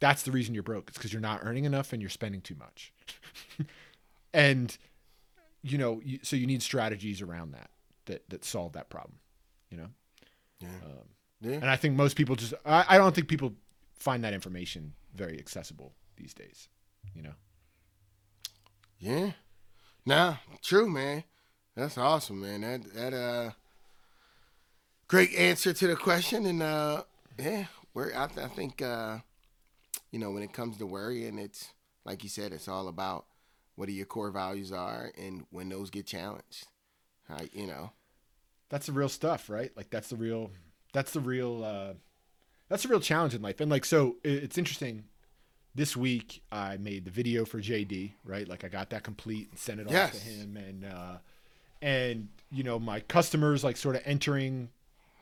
that's 0.04 0.22
the 0.22 0.30
reason 0.30 0.52
you're 0.52 0.62
broke. 0.62 0.88
It's 0.88 0.98
because 0.98 1.14
you're 1.14 1.22
not 1.22 1.40
earning 1.44 1.64
enough 1.64 1.94
and 1.94 2.02
you're 2.02 2.10
spending 2.10 2.42
too 2.42 2.54
much. 2.56 2.92
and 4.34 4.76
you 5.62 5.78
know, 5.78 6.02
you, 6.04 6.18
so 6.22 6.36
you 6.36 6.46
need 6.46 6.62
strategies 6.62 7.22
around 7.22 7.52
that 7.54 7.70
that 8.04 8.28
that 8.28 8.44
solve 8.44 8.74
that 8.74 8.90
problem. 8.90 9.16
You 9.70 9.78
know, 9.78 9.88
Yeah. 10.60 10.68
um, 10.84 11.08
yeah. 11.40 11.52
and 11.54 11.70
I 11.70 11.76
think 11.76 11.96
most 11.96 12.16
people 12.16 12.36
just 12.36 12.52
I, 12.66 12.84
I 12.86 12.98
don't 12.98 13.14
think 13.14 13.28
people 13.28 13.54
find 13.98 14.22
that 14.24 14.34
information 14.34 14.92
very 15.14 15.38
accessible 15.38 15.94
these 16.16 16.34
days. 16.34 16.68
You 17.14 17.22
know, 17.22 17.34
Yeah. 18.98 19.30
Nah, 20.04 20.36
true, 20.62 20.86
man. 20.86 21.24
That's 21.74 21.96
awesome, 21.96 22.42
man. 22.42 22.60
That 22.60 22.92
that 22.94 23.14
uh 23.14 23.50
great 25.08 25.34
answer 25.34 25.72
to 25.72 25.86
the 25.86 25.96
question 25.96 26.44
and 26.44 26.62
uh 26.62 27.04
yeah, 27.38 27.64
we're 27.94 28.12
I, 28.14 28.24
I 28.24 28.48
think 28.48 28.82
uh 28.82 29.20
you 30.14 30.20
know, 30.20 30.30
when 30.30 30.44
it 30.44 30.52
comes 30.52 30.78
to 30.78 30.86
worrying, 30.86 31.40
it's 31.40 31.72
like 32.04 32.22
you 32.22 32.28
said, 32.28 32.52
it's 32.52 32.68
all 32.68 32.86
about 32.86 33.26
what 33.74 33.88
are 33.88 33.92
your 33.92 34.06
core 34.06 34.30
values 34.30 34.70
are 34.70 35.10
and 35.18 35.44
when 35.50 35.68
those 35.68 35.90
get 35.90 36.06
challenged. 36.06 36.68
Right, 37.28 37.50
you 37.52 37.66
know. 37.66 37.90
that's 38.68 38.86
the 38.86 38.92
real 38.92 39.08
stuff, 39.08 39.50
right? 39.50 39.72
Like 39.76 39.90
that's 39.90 40.10
the 40.10 40.16
real 40.16 40.52
that's 40.92 41.12
the 41.12 41.20
real 41.20 41.64
uh 41.64 41.94
that's 42.68 42.84
the 42.84 42.90
real 42.90 43.00
challenge 43.00 43.34
in 43.34 43.42
life. 43.42 43.60
And 43.60 43.68
like 43.68 43.84
so 43.84 44.14
it's 44.22 44.56
interesting 44.56 45.02
this 45.74 45.96
week 45.96 46.42
I 46.52 46.76
made 46.76 47.06
the 47.06 47.10
video 47.10 47.44
for 47.44 47.60
JD, 47.60 48.12
right? 48.24 48.46
Like 48.46 48.62
I 48.62 48.68
got 48.68 48.90
that 48.90 49.02
complete 49.02 49.48
and 49.50 49.58
sent 49.58 49.80
it 49.80 49.88
off 49.88 50.12
to 50.12 50.18
him 50.18 50.56
and 50.56 50.84
uh 50.84 51.16
and 51.82 52.28
you 52.52 52.62
know 52.62 52.78
my 52.78 53.00
customers 53.00 53.64
like 53.64 53.76
sort 53.76 53.96
of 53.96 54.02
entering 54.04 54.68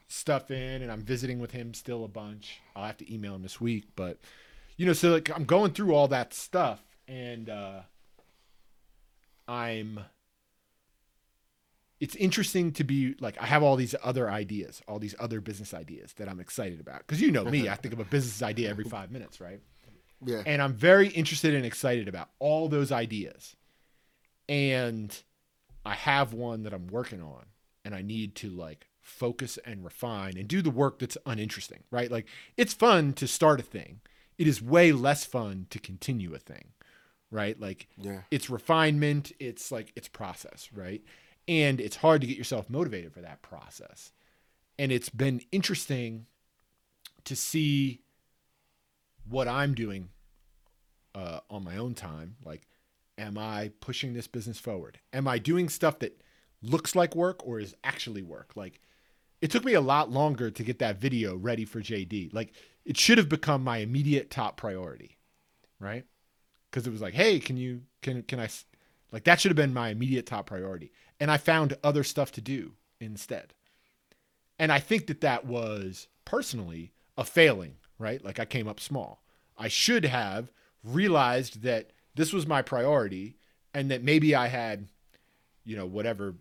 stuff 0.08 0.50
in 0.50 0.82
and 0.82 0.92
I'm 0.92 1.00
visiting 1.02 1.38
with 1.38 1.52
him 1.52 1.72
still 1.72 2.04
a 2.04 2.08
bunch. 2.08 2.60
I'll 2.76 2.84
have 2.84 2.98
to 2.98 3.10
email 3.10 3.34
him 3.34 3.42
this 3.42 3.58
week, 3.58 3.84
but 3.96 4.18
you 4.82 4.86
know, 4.86 4.94
so 4.94 5.12
like 5.12 5.30
I'm 5.32 5.44
going 5.44 5.70
through 5.70 5.94
all 5.94 6.08
that 6.08 6.34
stuff 6.34 6.80
and 7.06 7.48
uh 7.48 7.82
I'm 9.46 10.00
it's 12.00 12.16
interesting 12.16 12.72
to 12.72 12.82
be 12.82 13.14
like 13.20 13.40
I 13.40 13.46
have 13.46 13.62
all 13.62 13.76
these 13.76 13.94
other 14.02 14.28
ideas, 14.28 14.82
all 14.88 14.98
these 14.98 15.14
other 15.20 15.40
business 15.40 15.72
ideas 15.72 16.14
that 16.14 16.28
I'm 16.28 16.40
excited 16.40 16.80
about. 16.80 17.06
Cuz 17.06 17.20
you 17.20 17.30
know 17.30 17.44
me, 17.44 17.68
I 17.68 17.76
think 17.76 17.94
of 17.94 18.00
a 18.00 18.04
business 18.04 18.42
idea 18.42 18.70
every 18.70 18.82
5 18.82 19.12
minutes, 19.12 19.40
right? 19.40 19.60
Yeah. 20.24 20.42
and 20.46 20.60
I'm 20.60 20.74
very 20.74 21.10
interested 21.10 21.54
and 21.54 21.64
excited 21.64 22.08
about 22.08 22.30
all 22.40 22.68
those 22.68 22.90
ideas. 22.90 23.54
And 24.48 25.16
I 25.86 25.94
have 25.94 26.32
one 26.32 26.64
that 26.64 26.72
I'm 26.72 26.88
working 26.88 27.22
on, 27.22 27.44
and 27.84 27.94
I 27.94 28.02
need 28.02 28.34
to 28.36 28.50
like 28.50 28.88
focus 29.00 29.60
and 29.64 29.84
refine 29.84 30.36
and 30.36 30.48
do 30.48 30.60
the 30.60 30.70
work 30.70 30.98
that's 30.98 31.18
uninteresting, 31.24 31.84
right? 31.92 32.10
Like 32.10 32.26
it's 32.56 32.74
fun 32.74 33.12
to 33.12 33.28
start 33.28 33.60
a 33.60 33.62
thing. 33.62 34.00
It 34.42 34.48
is 34.48 34.60
way 34.60 34.90
less 34.90 35.24
fun 35.24 35.68
to 35.70 35.78
continue 35.78 36.34
a 36.34 36.38
thing, 36.40 36.72
right? 37.30 37.60
Like 37.60 37.86
Yeah. 37.96 38.22
it's 38.32 38.50
refinement, 38.50 39.30
it's 39.38 39.70
like 39.70 39.92
it's 39.94 40.08
process, 40.08 40.68
right? 40.74 41.00
And 41.46 41.80
it's 41.80 41.94
hard 41.94 42.22
to 42.22 42.26
get 42.26 42.36
yourself 42.36 42.68
motivated 42.68 43.12
for 43.12 43.20
that 43.20 43.40
process. 43.42 44.10
And 44.80 44.90
it's 44.90 45.10
been 45.10 45.42
interesting 45.52 46.26
to 47.22 47.36
see 47.36 48.02
what 49.28 49.46
I'm 49.46 49.74
doing 49.74 50.08
uh, 51.14 51.38
on 51.48 51.62
my 51.62 51.76
own 51.76 51.94
time. 51.94 52.34
Like, 52.44 52.66
am 53.16 53.38
I 53.38 53.70
pushing 53.78 54.12
this 54.12 54.26
business 54.26 54.58
forward? 54.58 54.98
Am 55.12 55.28
I 55.28 55.38
doing 55.38 55.68
stuff 55.68 56.00
that 56.00 56.20
looks 56.62 56.96
like 56.96 57.14
work 57.14 57.46
or 57.46 57.60
is 57.60 57.76
actually 57.84 58.22
work? 58.22 58.56
Like, 58.56 58.80
it 59.42 59.50
took 59.50 59.64
me 59.64 59.74
a 59.74 59.80
lot 59.80 60.10
longer 60.10 60.50
to 60.50 60.62
get 60.62 60.78
that 60.78 60.98
video 60.98 61.36
ready 61.36 61.64
for 61.64 61.80
JD. 61.80 62.32
Like, 62.32 62.54
it 62.84 62.96
should 62.96 63.18
have 63.18 63.28
become 63.28 63.62
my 63.62 63.78
immediate 63.78 64.30
top 64.30 64.56
priority, 64.56 65.18
right? 65.80 66.04
Because 66.70 66.86
it 66.86 66.92
was 66.92 67.02
like, 67.02 67.12
hey, 67.12 67.40
can 67.40 67.56
you 67.56 67.82
can 68.00 68.22
can 68.22 68.40
I 68.40 68.48
like 69.10 69.24
that 69.24 69.40
should 69.40 69.50
have 69.50 69.56
been 69.56 69.74
my 69.74 69.90
immediate 69.90 70.26
top 70.26 70.46
priority, 70.46 70.92
and 71.20 71.30
I 71.30 71.36
found 71.36 71.76
other 71.82 72.04
stuff 72.04 72.32
to 72.32 72.40
do 72.40 72.72
instead. 73.00 73.52
And 74.58 74.70
I 74.70 74.78
think 74.78 75.08
that 75.08 75.20
that 75.22 75.44
was 75.44 76.06
personally 76.24 76.92
a 77.18 77.24
failing, 77.24 77.74
right? 77.98 78.24
Like 78.24 78.38
I 78.38 78.44
came 78.44 78.68
up 78.68 78.78
small. 78.78 79.22
I 79.58 79.68
should 79.68 80.04
have 80.04 80.52
realized 80.84 81.62
that 81.62 81.90
this 82.14 82.32
was 82.32 82.46
my 82.46 82.62
priority 82.62 83.36
and 83.74 83.90
that 83.90 84.04
maybe 84.04 84.34
I 84.34 84.46
had, 84.46 84.86
you 85.64 85.76
know, 85.76 85.86
whatever 85.86 86.36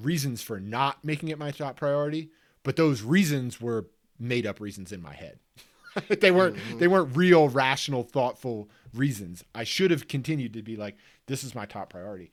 reasons 0.00 0.42
for 0.42 0.60
not 0.60 1.04
making 1.04 1.28
it 1.28 1.38
my 1.38 1.50
top 1.50 1.76
priority, 1.76 2.30
but 2.62 2.76
those 2.76 3.02
reasons 3.02 3.60
were 3.60 3.86
made 4.18 4.46
up 4.46 4.60
reasons 4.60 4.92
in 4.92 5.02
my 5.02 5.14
head. 5.14 5.38
they 6.20 6.30
weren't 6.30 6.56
they 6.78 6.88
weren't 6.88 7.16
real 7.16 7.48
rational 7.48 8.02
thoughtful 8.02 8.68
reasons. 8.94 9.44
I 9.54 9.64
should 9.64 9.90
have 9.90 10.08
continued 10.08 10.54
to 10.54 10.62
be 10.62 10.76
like 10.76 10.96
this 11.26 11.44
is 11.44 11.54
my 11.54 11.66
top 11.66 11.90
priority. 11.90 12.30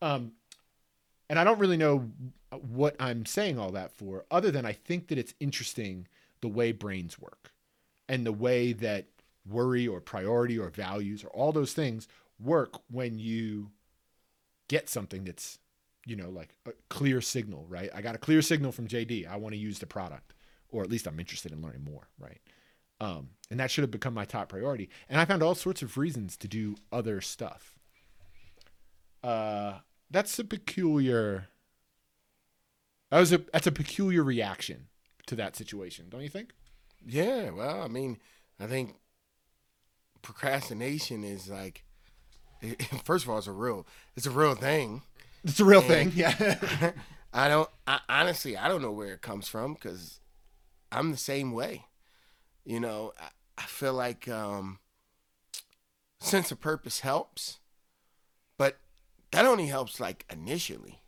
Um 0.00 0.32
and 1.28 1.38
I 1.38 1.44
don't 1.44 1.58
really 1.58 1.76
know 1.76 2.10
what 2.60 2.96
I'm 3.00 3.24
saying 3.24 3.58
all 3.58 3.72
that 3.72 3.92
for, 3.96 4.24
other 4.30 4.50
than 4.50 4.66
I 4.66 4.72
think 4.72 5.08
that 5.08 5.18
it's 5.18 5.34
interesting 5.40 6.06
the 6.42 6.48
way 6.48 6.72
brains 6.72 7.18
work 7.18 7.52
and 8.08 8.26
the 8.26 8.32
way 8.32 8.72
that 8.74 9.06
worry 9.48 9.88
or 9.88 10.00
priority 10.00 10.58
or 10.58 10.68
values 10.68 11.24
or 11.24 11.28
all 11.28 11.52
those 11.52 11.72
things 11.72 12.08
work 12.38 12.74
when 12.90 13.18
you 13.18 13.70
get 14.68 14.88
something 14.88 15.24
that's, 15.24 15.58
you 16.06 16.16
know, 16.16 16.30
like 16.30 16.54
a 16.66 16.72
clear 16.88 17.20
signal, 17.20 17.66
right? 17.68 17.90
I 17.94 18.02
got 18.02 18.14
a 18.14 18.18
clear 18.18 18.42
signal 18.42 18.72
from 18.72 18.88
JD. 18.88 19.28
I 19.28 19.36
want 19.36 19.54
to 19.54 19.58
use 19.60 19.78
the 19.78 19.86
product, 19.86 20.34
or 20.68 20.82
at 20.82 20.90
least 20.90 21.06
I'm 21.06 21.20
interested 21.20 21.52
in 21.52 21.62
learning 21.62 21.84
more, 21.84 22.08
right? 22.18 22.40
Um, 23.00 23.30
and 23.50 23.58
that 23.60 23.70
should 23.70 23.82
have 23.82 23.90
become 23.90 24.14
my 24.14 24.24
top 24.24 24.48
priority. 24.48 24.88
And 25.08 25.20
I 25.20 25.24
found 25.24 25.42
all 25.42 25.54
sorts 25.54 25.82
of 25.82 25.96
reasons 25.96 26.36
to 26.38 26.48
do 26.48 26.76
other 26.92 27.20
stuff. 27.20 27.76
Uh, 29.22 29.78
that's 30.10 30.38
a 30.38 30.44
peculiar. 30.44 31.48
That 33.10 33.20
was 33.20 33.32
a 33.32 33.38
that's 33.52 33.66
a 33.66 33.72
peculiar 33.72 34.22
reaction 34.22 34.88
to 35.26 35.36
that 35.36 35.56
situation, 35.56 36.06
don't 36.08 36.22
you 36.22 36.28
think? 36.28 36.52
Yeah, 37.04 37.50
well, 37.50 37.82
I 37.82 37.88
mean, 37.88 38.18
I 38.58 38.66
think 38.66 38.96
procrastination 40.22 41.24
is 41.24 41.48
like 41.48 41.84
first 43.04 43.24
of 43.24 43.30
all, 43.30 43.38
it's 43.38 43.46
a 43.46 43.52
real 43.52 43.86
it's 44.16 44.26
a 44.26 44.30
real 44.30 44.54
thing. 44.54 45.02
It's 45.44 45.60
a 45.60 45.64
real 45.64 45.80
thing, 45.80 46.12
yeah. 46.14 46.92
I 47.32 47.48
don't 47.48 47.68
I, 47.86 48.00
honestly 48.08 48.56
I 48.56 48.68
don't 48.68 48.82
know 48.82 48.92
where 48.92 49.14
it 49.14 49.22
comes 49.22 49.48
from 49.48 49.74
cuz 49.76 50.20
I'm 50.90 51.10
the 51.10 51.16
same 51.16 51.52
way. 51.52 51.86
You 52.64 52.80
know, 52.80 53.12
I, 53.20 53.30
I 53.58 53.62
feel 53.66 53.94
like 53.94 54.28
um 54.28 54.78
sense 56.20 56.52
of 56.52 56.60
purpose 56.60 57.00
helps, 57.00 57.58
but 58.56 58.78
that 59.32 59.44
only 59.46 59.66
helps 59.66 60.00
like 60.00 60.24
initially. 60.30 61.02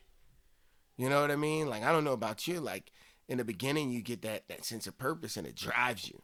You 0.96 1.08
know 1.08 1.20
what 1.20 1.30
I 1.30 1.36
mean? 1.36 1.68
Like 1.68 1.82
I 1.82 1.92
don't 1.92 2.04
know 2.04 2.12
about 2.12 2.46
you, 2.46 2.60
like 2.60 2.92
in 3.28 3.38
the 3.38 3.44
beginning 3.44 3.90
you 3.90 4.02
get 4.02 4.22
that 4.22 4.48
that 4.48 4.64
sense 4.64 4.86
of 4.86 4.98
purpose 4.98 5.36
and 5.36 5.46
it 5.46 5.54
drives 5.56 6.08
you. 6.08 6.22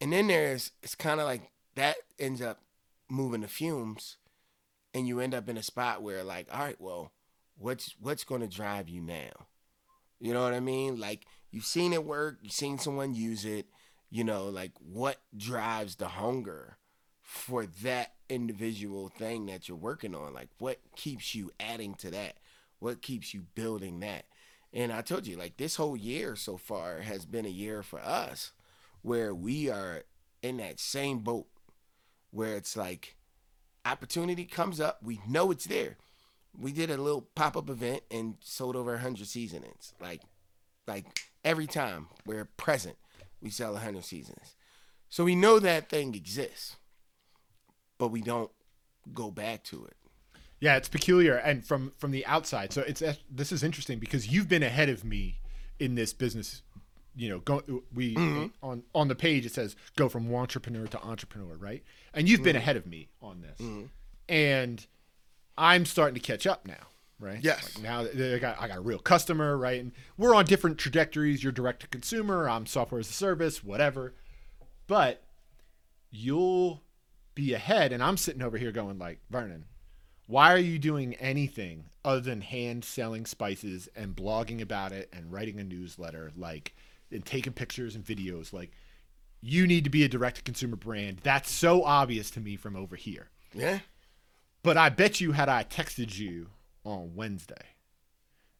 And 0.00 0.12
then 0.12 0.26
there's 0.28 0.72
it's 0.82 0.94
kind 0.94 1.20
of 1.20 1.26
like 1.26 1.50
that 1.74 1.96
ends 2.18 2.40
up 2.42 2.60
moving 3.08 3.40
the 3.42 3.48
fumes 3.48 4.16
and 4.96 5.06
you 5.06 5.20
end 5.20 5.34
up 5.34 5.46
in 5.46 5.58
a 5.58 5.62
spot 5.62 6.02
where 6.02 6.24
like, 6.24 6.46
all 6.50 6.58
right, 6.58 6.80
well, 6.80 7.12
what's 7.58 7.94
what's 8.00 8.24
going 8.24 8.40
to 8.40 8.46
drive 8.46 8.88
you 8.88 9.02
now? 9.02 9.46
You 10.18 10.32
know 10.32 10.42
what 10.42 10.54
I 10.54 10.60
mean? 10.60 10.98
Like 10.98 11.26
you've 11.50 11.66
seen 11.66 11.92
it 11.92 12.02
work, 12.02 12.38
you've 12.40 12.52
seen 12.52 12.78
someone 12.78 13.14
use 13.14 13.44
it, 13.44 13.66
you 14.08 14.24
know, 14.24 14.46
like 14.46 14.72
what 14.78 15.18
drives 15.36 15.96
the 15.96 16.08
hunger 16.08 16.78
for 17.20 17.66
that 17.82 18.14
individual 18.30 19.10
thing 19.10 19.44
that 19.46 19.68
you're 19.68 19.76
working 19.76 20.14
on? 20.14 20.32
Like 20.32 20.48
what 20.58 20.78
keeps 20.96 21.34
you 21.34 21.50
adding 21.60 21.94
to 21.96 22.10
that? 22.12 22.38
What 22.78 23.02
keeps 23.02 23.34
you 23.34 23.42
building 23.54 24.00
that? 24.00 24.24
And 24.72 24.90
I 24.90 25.02
told 25.02 25.26
you, 25.26 25.36
like 25.36 25.58
this 25.58 25.76
whole 25.76 25.96
year 25.96 26.36
so 26.36 26.56
far 26.56 27.00
has 27.00 27.26
been 27.26 27.44
a 27.44 27.50
year 27.50 27.82
for 27.82 28.00
us 28.00 28.52
where 29.02 29.34
we 29.34 29.68
are 29.68 30.04
in 30.42 30.56
that 30.56 30.80
same 30.80 31.18
boat 31.18 31.48
where 32.30 32.56
it's 32.56 32.78
like 32.78 33.15
opportunity 33.86 34.44
comes 34.44 34.80
up, 34.80 35.02
we 35.02 35.20
know 35.28 35.50
it's 35.50 35.66
there. 35.66 35.96
We 36.58 36.72
did 36.72 36.90
a 36.90 36.96
little 36.96 37.22
pop 37.34 37.56
up 37.56 37.70
event 37.70 38.02
and 38.10 38.36
sold 38.40 38.76
over 38.76 38.96
hundred 38.98 39.26
seasonings. 39.26 39.92
Like, 40.00 40.22
like 40.86 41.04
every 41.44 41.66
time 41.66 42.08
we're 42.24 42.46
present, 42.56 42.96
we 43.40 43.50
sell 43.50 43.76
hundred 43.76 44.04
seasonings. 44.04 44.54
So 45.08 45.24
we 45.24 45.34
know 45.34 45.58
that 45.58 45.88
thing 45.88 46.14
exists, 46.14 46.76
but 47.98 48.08
we 48.08 48.20
don't 48.20 48.50
go 49.14 49.30
back 49.30 49.62
to 49.64 49.84
it. 49.84 49.96
Yeah, 50.60 50.76
it's 50.76 50.88
peculiar 50.88 51.36
and 51.36 51.64
from 51.64 51.92
from 51.98 52.10
the 52.10 52.24
outside. 52.26 52.72
So 52.72 52.82
it's 52.82 53.02
this 53.30 53.52
is 53.52 53.62
interesting 53.62 53.98
because 53.98 54.28
you've 54.28 54.48
been 54.48 54.62
ahead 54.62 54.88
of 54.88 55.04
me 55.04 55.40
in 55.78 55.94
this 55.94 56.12
business. 56.12 56.62
You 57.18 57.30
know, 57.30 57.38
go 57.40 57.62
we 57.94 58.14
Mm-hmm. 58.14 58.46
on 58.62 58.82
on 58.94 59.08
the 59.08 59.14
page 59.14 59.46
it 59.46 59.52
says 59.52 59.74
go 59.96 60.08
from 60.08 60.28
wantrepreneur 60.28 60.88
to 60.90 61.02
entrepreneur, 61.02 61.56
right? 61.56 61.82
And 62.12 62.28
you've 62.28 62.38
Mm-hmm. 62.38 62.44
been 62.44 62.56
ahead 62.56 62.76
of 62.76 62.86
me 62.86 63.08
on 63.22 63.40
this, 63.40 63.90
and 64.28 64.86
I'm 65.58 65.86
starting 65.86 66.14
to 66.14 66.20
catch 66.20 66.46
up 66.46 66.66
now, 66.66 66.88
right? 67.18 67.38
Yes. 67.42 67.74
Like 67.76 67.82
now 67.82 68.02
that 68.02 68.34
I 68.34 68.38
got 68.38 68.60
I 68.60 68.68
got 68.68 68.76
a 68.78 68.82
real 68.82 68.98
customer, 68.98 69.56
right? 69.56 69.80
And 69.80 69.92
we're 70.18 70.34
on 70.34 70.44
different 70.44 70.76
trajectories. 70.78 71.42
You're 71.42 71.52
direct 71.52 71.80
to 71.80 71.86
consumer. 71.88 72.48
I'm 72.48 72.66
software 72.66 73.00
as 73.00 73.08
a 73.08 73.14
service, 73.14 73.64
whatever. 73.64 74.14
But 74.86 75.22
you'll 76.10 76.82
be 77.34 77.52
ahead, 77.54 77.92
and 77.92 78.02
I'm 78.02 78.16
sitting 78.16 78.42
over 78.42 78.58
here 78.58 78.72
going 78.72 78.98
like 78.98 79.20
Vernon 79.30 79.64
why 80.28 80.52
are 80.52 80.58
you 80.58 80.76
doing 80.76 81.14
anything 81.14 81.84
other 82.04 82.18
than 82.20 82.40
hand 82.40 82.84
selling 82.84 83.24
spices 83.24 83.88
and 83.94 84.16
blogging 84.16 84.60
about 84.60 84.90
it 84.90 85.08
and 85.12 85.30
writing 85.30 85.60
a 85.60 85.62
newsletter 85.62 86.32
like 86.36 86.74
and 87.10 87.24
taking 87.24 87.52
pictures 87.52 87.94
and 87.94 88.04
videos 88.04 88.52
like 88.52 88.72
you 89.40 89.66
need 89.66 89.84
to 89.84 89.90
be 89.90 90.02
a 90.04 90.08
direct 90.08 90.36
to 90.38 90.42
consumer 90.42 90.76
brand 90.76 91.20
that's 91.22 91.50
so 91.50 91.84
obvious 91.84 92.30
to 92.30 92.40
me 92.40 92.56
from 92.56 92.74
over 92.76 92.96
here 92.96 93.28
Yeah. 93.54 93.80
but 94.62 94.76
i 94.76 94.88
bet 94.88 95.20
you 95.20 95.32
had 95.32 95.48
i 95.48 95.62
texted 95.64 96.18
you 96.18 96.48
on 96.84 97.14
wednesday 97.14 97.54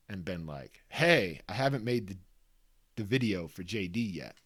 and 0.08 0.24
been 0.24 0.46
like 0.46 0.82
hey 0.88 1.40
i 1.48 1.52
haven't 1.54 1.84
made 1.84 2.06
the, 2.08 2.16
the 2.96 3.04
video 3.04 3.48
for 3.48 3.62
jd 3.62 4.14
yet 4.14 4.36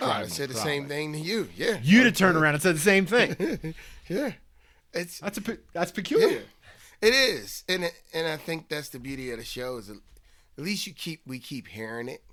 Oh, 0.00 0.10
I 0.10 0.26
said 0.26 0.48
the 0.50 0.54
product." 0.54 0.64
same 0.66 0.88
thing 0.88 1.12
to 1.12 1.18
you. 1.20 1.48
Yeah. 1.56 1.78
you'd 1.80 2.06
have 2.06 2.16
turned 2.16 2.36
around 2.36 2.54
and 2.54 2.62
said 2.62 2.74
the 2.74 2.80
same 2.80 3.06
thing 3.06 3.74
Yeah. 4.08 4.32
It's 4.92 5.20
that's 5.20 5.38
a 5.38 5.58
that's 5.72 5.92
peculiar 5.92 6.42
It 7.00 7.14
is, 7.14 7.62
and 7.68 7.84
it, 7.84 7.92
and 8.12 8.26
I 8.26 8.36
think 8.36 8.68
that's 8.68 8.88
the 8.88 8.98
beauty 8.98 9.30
of 9.30 9.38
the 9.38 9.44
show 9.44 9.76
is 9.76 9.88
at 9.90 9.96
least 10.56 10.88
you 10.88 10.92
keep 10.92 11.20
we 11.24 11.38
keep 11.38 11.68
hearing 11.68 12.08
it, 12.08 12.24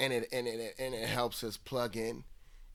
and 0.00 0.12
it 0.12 0.28
and 0.32 0.48
it 0.48 0.74
and 0.78 0.94
it 0.94 1.08
helps 1.08 1.44
us 1.44 1.56
plug 1.56 1.96
in, 1.96 2.24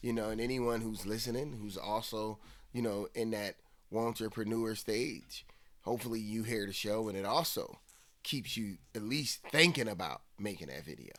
you 0.01 0.13
know, 0.13 0.29
and 0.29 0.39
anyone 0.39 0.81
who's 0.81 1.05
listening 1.05 1.57
who's 1.61 1.77
also 1.77 2.37
you 2.71 2.81
know 2.81 3.07
in 3.15 3.31
that 3.31 3.55
entrepreneur 3.93 4.75
stage, 4.75 5.45
hopefully 5.81 6.19
you 6.19 6.43
hear 6.43 6.65
the 6.65 6.73
show 6.73 7.07
and 7.09 7.17
it 7.17 7.25
also 7.25 7.79
keeps 8.23 8.57
you 8.57 8.77
at 8.95 9.03
least 9.03 9.41
thinking 9.51 9.87
about 9.87 10.21
making 10.39 10.67
that 10.67 10.83
video, 10.83 11.13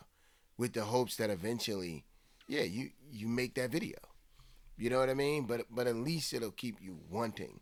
with 0.59 0.73
the 0.73 0.83
hopes 0.83 1.17
that 1.17 1.31
eventually, 1.31 2.05
yeah, 2.49 2.63
you 2.63 2.91
you 3.11 3.29
make 3.29 3.55
that 3.55 3.71
video, 3.71 3.99
you 4.77 4.91
know 4.91 4.99
what 4.99 5.11
I 5.11 5.15
mean? 5.15 5.45
But 5.45 5.67
but 5.71 5.87
at 5.87 5.97
least 5.97 6.33
it'll 6.33 6.51
keep 6.51 6.81
you 6.81 6.99
wanting 7.11 7.61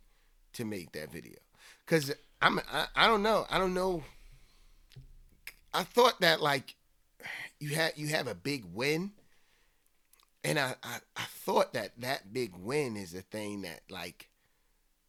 to 0.54 0.64
make 0.64 0.92
that 0.92 1.11
video 1.11 1.38
because 1.85 2.12
I'm 2.40 2.61
I, 2.70 2.87
I 2.94 3.07
don't 3.07 3.22
know 3.22 3.46
I 3.50 3.59
don't 3.59 3.74
know. 3.74 4.04
I 5.72 5.83
thought 5.83 6.20
that 6.20 6.40
like 6.40 6.76
you 7.59 7.74
had 7.74 7.92
you 7.96 8.09
have 8.09 8.27
a 8.27 8.35
big 8.35 8.64
win, 8.72 9.12
and 10.42 10.59
I, 10.59 10.74
I 10.83 10.98
I 11.16 11.24
thought 11.29 11.72
that 11.74 11.92
that 12.00 12.33
big 12.33 12.57
win 12.57 12.96
is 12.96 13.14
a 13.14 13.22
thing 13.22 13.62
that 13.62 13.81
like 13.88 14.29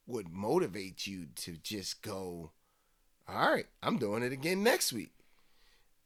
would 0.06 0.28
motivate 0.28 1.06
you 1.06 1.26
to 1.34 1.56
just 1.62 2.02
go, 2.02 2.52
all 3.28 3.50
right, 3.50 3.66
I'm 3.82 3.98
doing 3.98 4.22
it 4.22 4.32
again 4.32 4.62
next 4.62 4.92
week, 4.92 5.12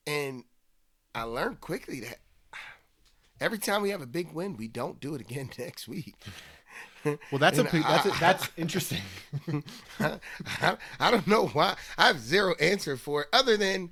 and 0.07 0.45
I 1.15 1.25
learned 1.25 1.61
quickly 1.61 2.01
that 2.01 2.19
every 3.41 3.59
time 3.59 3.83
we 3.83 3.91
have 3.91 4.03
a 4.03 4.07
big 4.07 4.33
win, 4.33 4.57
we 4.57 4.69
don't 4.69 5.01
do 5.01 5.15
it 5.15 5.21
again 5.21 5.51
next 5.59 5.89
week. 5.89 6.15
well 7.05 7.39
that's 7.39 7.59
a 7.59 7.63
that's 7.63 8.07
a, 8.07 8.11
that's 8.21 8.49
interesting 8.59 9.01
I, 9.99 10.77
I 10.99 11.11
don't 11.11 11.27
know 11.27 11.47
why. 11.49 11.77
I 11.97 12.09
have 12.09 12.19
zero 12.19 12.55
answer 12.61 12.97
for 12.97 13.23
it 13.23 13.29
other 13.33 13.57
than, 13.57 13.91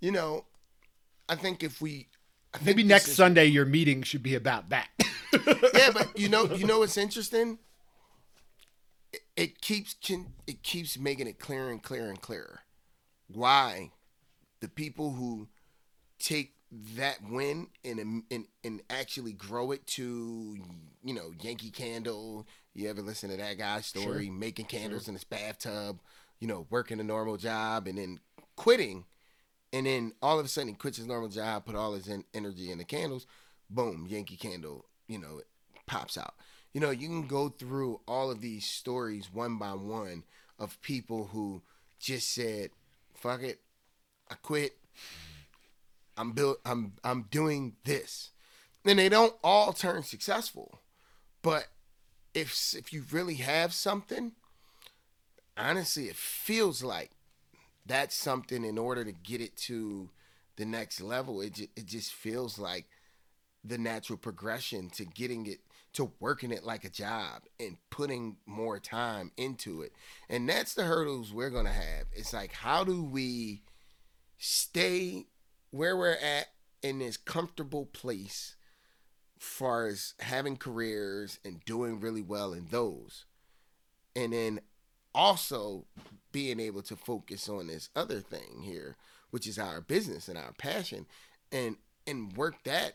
you 0.00 0.12
know, 0.12 0.44
I 1.28 1.34
think 1.36 1.62
if 1.62 1.80
we 1.80 2.08
I 2.54 2.58
think 2.58 2.76
Maybe 2.76 2.84
next 2.84 3.08
is- 3.08 3.16
Sunday 3.16 3.46
your 3.46 3.66
meeting 3.66 4.02
should 4.02 4.22
be 4.22 4.34
about 4.34 4.70
that. 4.70 4.88
yeah, 5.74 5.90
but 5.92 6.18
you 6.18 6.28
know, 6.28 6.44
you 6.54 6.66
know 6.66 6.78
what's 6.80 6.96
interesting? 6.96 7.58
It, 9.12 9.20
it 9.36 9.60
keeps 9.60 9.94
con- 9.94 10.32
it 10.46 10.62
keeps 10.62 10.98
making 10.98 11.26
it 11.26 11.38
clearer 11.38 11.70
and 11.70 11.82
clearer 11.82 12.08
and 12.08 12.20
clearer. 12.20 12.60
Why 13.28 13.90
the 14.60 14.68
people 14.68 15.12
who 15.12 15.48
take 16.18 16.54
that 16.96 17.18
win 17.28 17.68
and 17.84 18.00
um, 18.00 18.24
and 18.30 18.46
and 18.64 18.82
actually 18.90 19.32
grow 19.32 19.72
it 19.72 19.86
to 19.86 20.56
you 21.04 21.14
know 21.14 21.32
Yankee 21.40 21.70
Candle. 21.70 22.46
You 22.74 22.88
ever 22.90 23.02
listen 23.02 23.30
to 23.30 23.36
that 23.36 23.58
guy's 23.58 23.86
story? 23.86 24.30
Making 24.30 24.66
candles 24.66 25.08
in 25.08 25.14
his 25.14 25.24
bathtub, 25.24 26.00
you 26.40 26.48
know, 26.48 26.66
working 26.70 27.00
a 27.00 27.04
normal 27.04 27.36
job 27.36 27.86
and 27.86 27.96
then 27.98 28.20
quitting, 28.56 29.04
and 29.76 29.86
then 29.86 30.12
all 30.22 30.38
of 30.38 30.46
a 30.46 30.48
sudden 30.48 30.68
he 30.68 30.74
quits 30.74 30.96
his 30.96 31.06
normal 31.06 31.28
job, 31.28 31.66
put 31.66 31.74
all 31.74 31.92
his 31.92 32.08
en- 32.08 32.24
energy 32.32 32.70
in 32.70 32.78
the 32.78 32.84
candles. 32.84 33.26
Boom, 33.68 34.06
Yankee 34.08 34.36
Candle, 34.36 34.86
you 35.06 35.18
know, 35.18 35.42
pops 35.86 36.16
out. 36.16 36.34
You 36.72 36.80
know, 36.80 36.90
you 36.90 37.08
can 37.08 37.26
go 37.26 37.50
through 37.50 38.00
all 38.08 38.30
of 38.30 38.40
these 38.40 38.64
stories 38.66 39.28
one 39.32 39.58
by 39.58 39.72
one 39.72 40.24
of 40.58 40.80
people 40.80 41.26
who 41.32 41.62
just 41.98 42.32
said, 42.32 42.70
"Fuck 43.14 43.42
it, 43.42 43.60
I 44.30 44.34
quit. 44.36 44.78
I'm 46.16 46.32
built. 46.32 46.58
I'm 46.64 46.94
I'm 47.04 47.22
doing 47.30 47.76
this." 47.84 48.30
And 48.84 48.98
they 48.98 49.10
don't 49.10 49.34
all 49.44 49.72
turn 49.72 50.04
successful, 50.04 50.80
but 51.42 51.66
if 52.32 52.74
if 52.74 52.92
you 52.92 53.04
really 53.10 53.36
have 53.36 53.74
something, 53.74 54.32
honestly, 55.56 56.08
it 56.08 56.16
feels 56.16 56.82
like 56.82 57.10
that's 57.86 58.14
something 58.14 58.64
in 58.64 58.78
order 58.78 59.04
to 59.04 59.12
get 59.12 59.40
it 59.40 59.56
to 59.56 60.10
the 60.56 60.64
next 60.64 61.00
level. 61.00 61.40
It 61.40 61.54
ju- 61.54 61.68
it 61.76 61.86
just 61.86 62.12
feels 62.12 62.58
like 62.58 62.86
the 63.64 63.78
natural 63.78 64.16
progression 64.18 64.90
to 64.90 65.04
getting 65.04 65.46
it 65.46 65.60
to 65.94 66.12
working 66.20 66.52
it 66.52 66.62
like 66.64 66.84
a 66.84 66.90
job 66.90 67.42
and 67.58 67.78
putting 67.88 68.36
more 68.44 68.78
time 68.78 69.32
into 69.36 69.80
it. 69.80 69.92
And 70.28 70.48
that's 70.48 70.74
the 70.74 70.84
hurdles 70.84 71.32
we're 71.32 71.50
to 71.64 71.72
have. 71.72 72.06
It's 72.12 72.32
like 72.34 72.52
how 72.52 72.84
do 72.84 73.02
we 73.02 73.62
stay 74.38 75.26
where 75.70 75.96
we're 75.96 76.12
at 76.12 76.48
in 76.82 76.98
this 76.98 77.16
comfortable 77.16 77.86
place 77.86 78.56
far 79.38 79.86
as 79.86 80.14
having 80.20 80.56
careers 80.56 81.38
and 81.44 81.64
doing 81.64 82.00
really 82.00 82.22
well 82.22 82.52
in 82.52 82.66
those. 82.70 83.24
And 84.14 84.32
then 84.32 84.60
also 85.14 85.86
being 86.36 86.60
able 86.60 86.82
to 86.82 86.94
focus 86.94 87.48
on 87.48 87.66
this 87.66 87.88
other 87.96 88.20
thing 88.20 88.60
here, 88.60 88.94
which 89.30 89.46
is 89.46 89.58
our 89.58 89.80
business 89.80 90.28
and 90.28 90.36
our 90.36 90.52
passion 90.58 91.06
and 91.50 91.76
and 92.06 92.36
work 92.36 92.62
that 92.64 92.92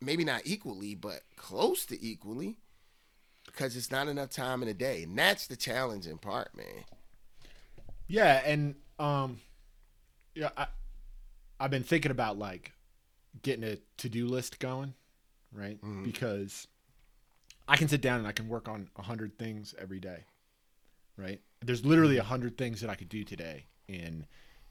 maybe 0.00 0.24
not 0.24 0.42
equally, 0.44 0.94
but 0.94 1.22
close 1.34 1.84
to 1.84 2.00
equally, 2.00 2.58
because 3.46 3.76
it's 3.76 3.90
not 3.90 4.06
enough 4.06 4.30
time 4.30 4.62
in 4.62 4.68
a 4.68 4.74
day, 4.74 5.02
and 5.02 5.18
that's 5.18 5.48
the 5.48 5.56
challenging 5.56 6.18
part, 6.18 6.56
man. 6.56 6.84
Yeah, 8.06 8.40
and 8.46 8.76
um, 8.96 9.40
yeah, 10.36 10.50
I, 10.56 10.68
I've 11.58 11.72
been 11.72 11.82
thinking 11.82 12.12
about 12.12 12.38
like 12.38 12.70
getting 13.42 13.64
a 13.64 13.76
to-do 13.96 14.28
list 14.28 14.60
going, 14.60 14.94
right? 15.52 15.80
Because 16.04 16.68
I 17.66 17.76
can 17.76 17.88
sit 17.88 18.00
down 18.02 18.20
and 18.20 18.28
I 18.28 18.32
can 18.32 18.48
work 18.48 18.68
on 18.68 18.88
a 18.94 19.02
hundred 19.02 19.36
things 19.36 19.74
every 19.80 19.98
day, 19.98 20.26
right? 21.16 21.40
There's 21.62 21.84
literally 21.84 22.18
a 22.18 22.22
hundred 22.22 22.56
things 22.56 22.80
that 22.80 22.90
I 22.90 22.94
could 22.94 23.08
do 23.08 23.24
today. 23.24 23.66
In, 23.88 24.26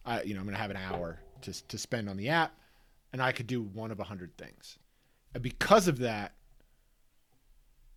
I 0.05 0.23
you 0.23 0.33
know, 0.33 0.39
I'm 0.39 0.45
gonna 0.45 0.57
have 0.57 0.71
an 0.71 0.77
hour 0.77 1.19
to 1.41 1.67
to 1.67 1.77
spend 1.77 2.09
on 2.09 2.17
the 2.17 2.29
app, 2.29 2.53
and 3.13 3.21
I 3.21 3.31
could 3.31 3.47
do 3.47 3.61
one 3.61 3.91
of 3.91 3.99
a 3.99 4.03
hundred 4.03 4.35
things. 4.37 4.77
And 5.33 5.41
because 5.43 5.87
of 5.87 5.99
that, 5.99 6.33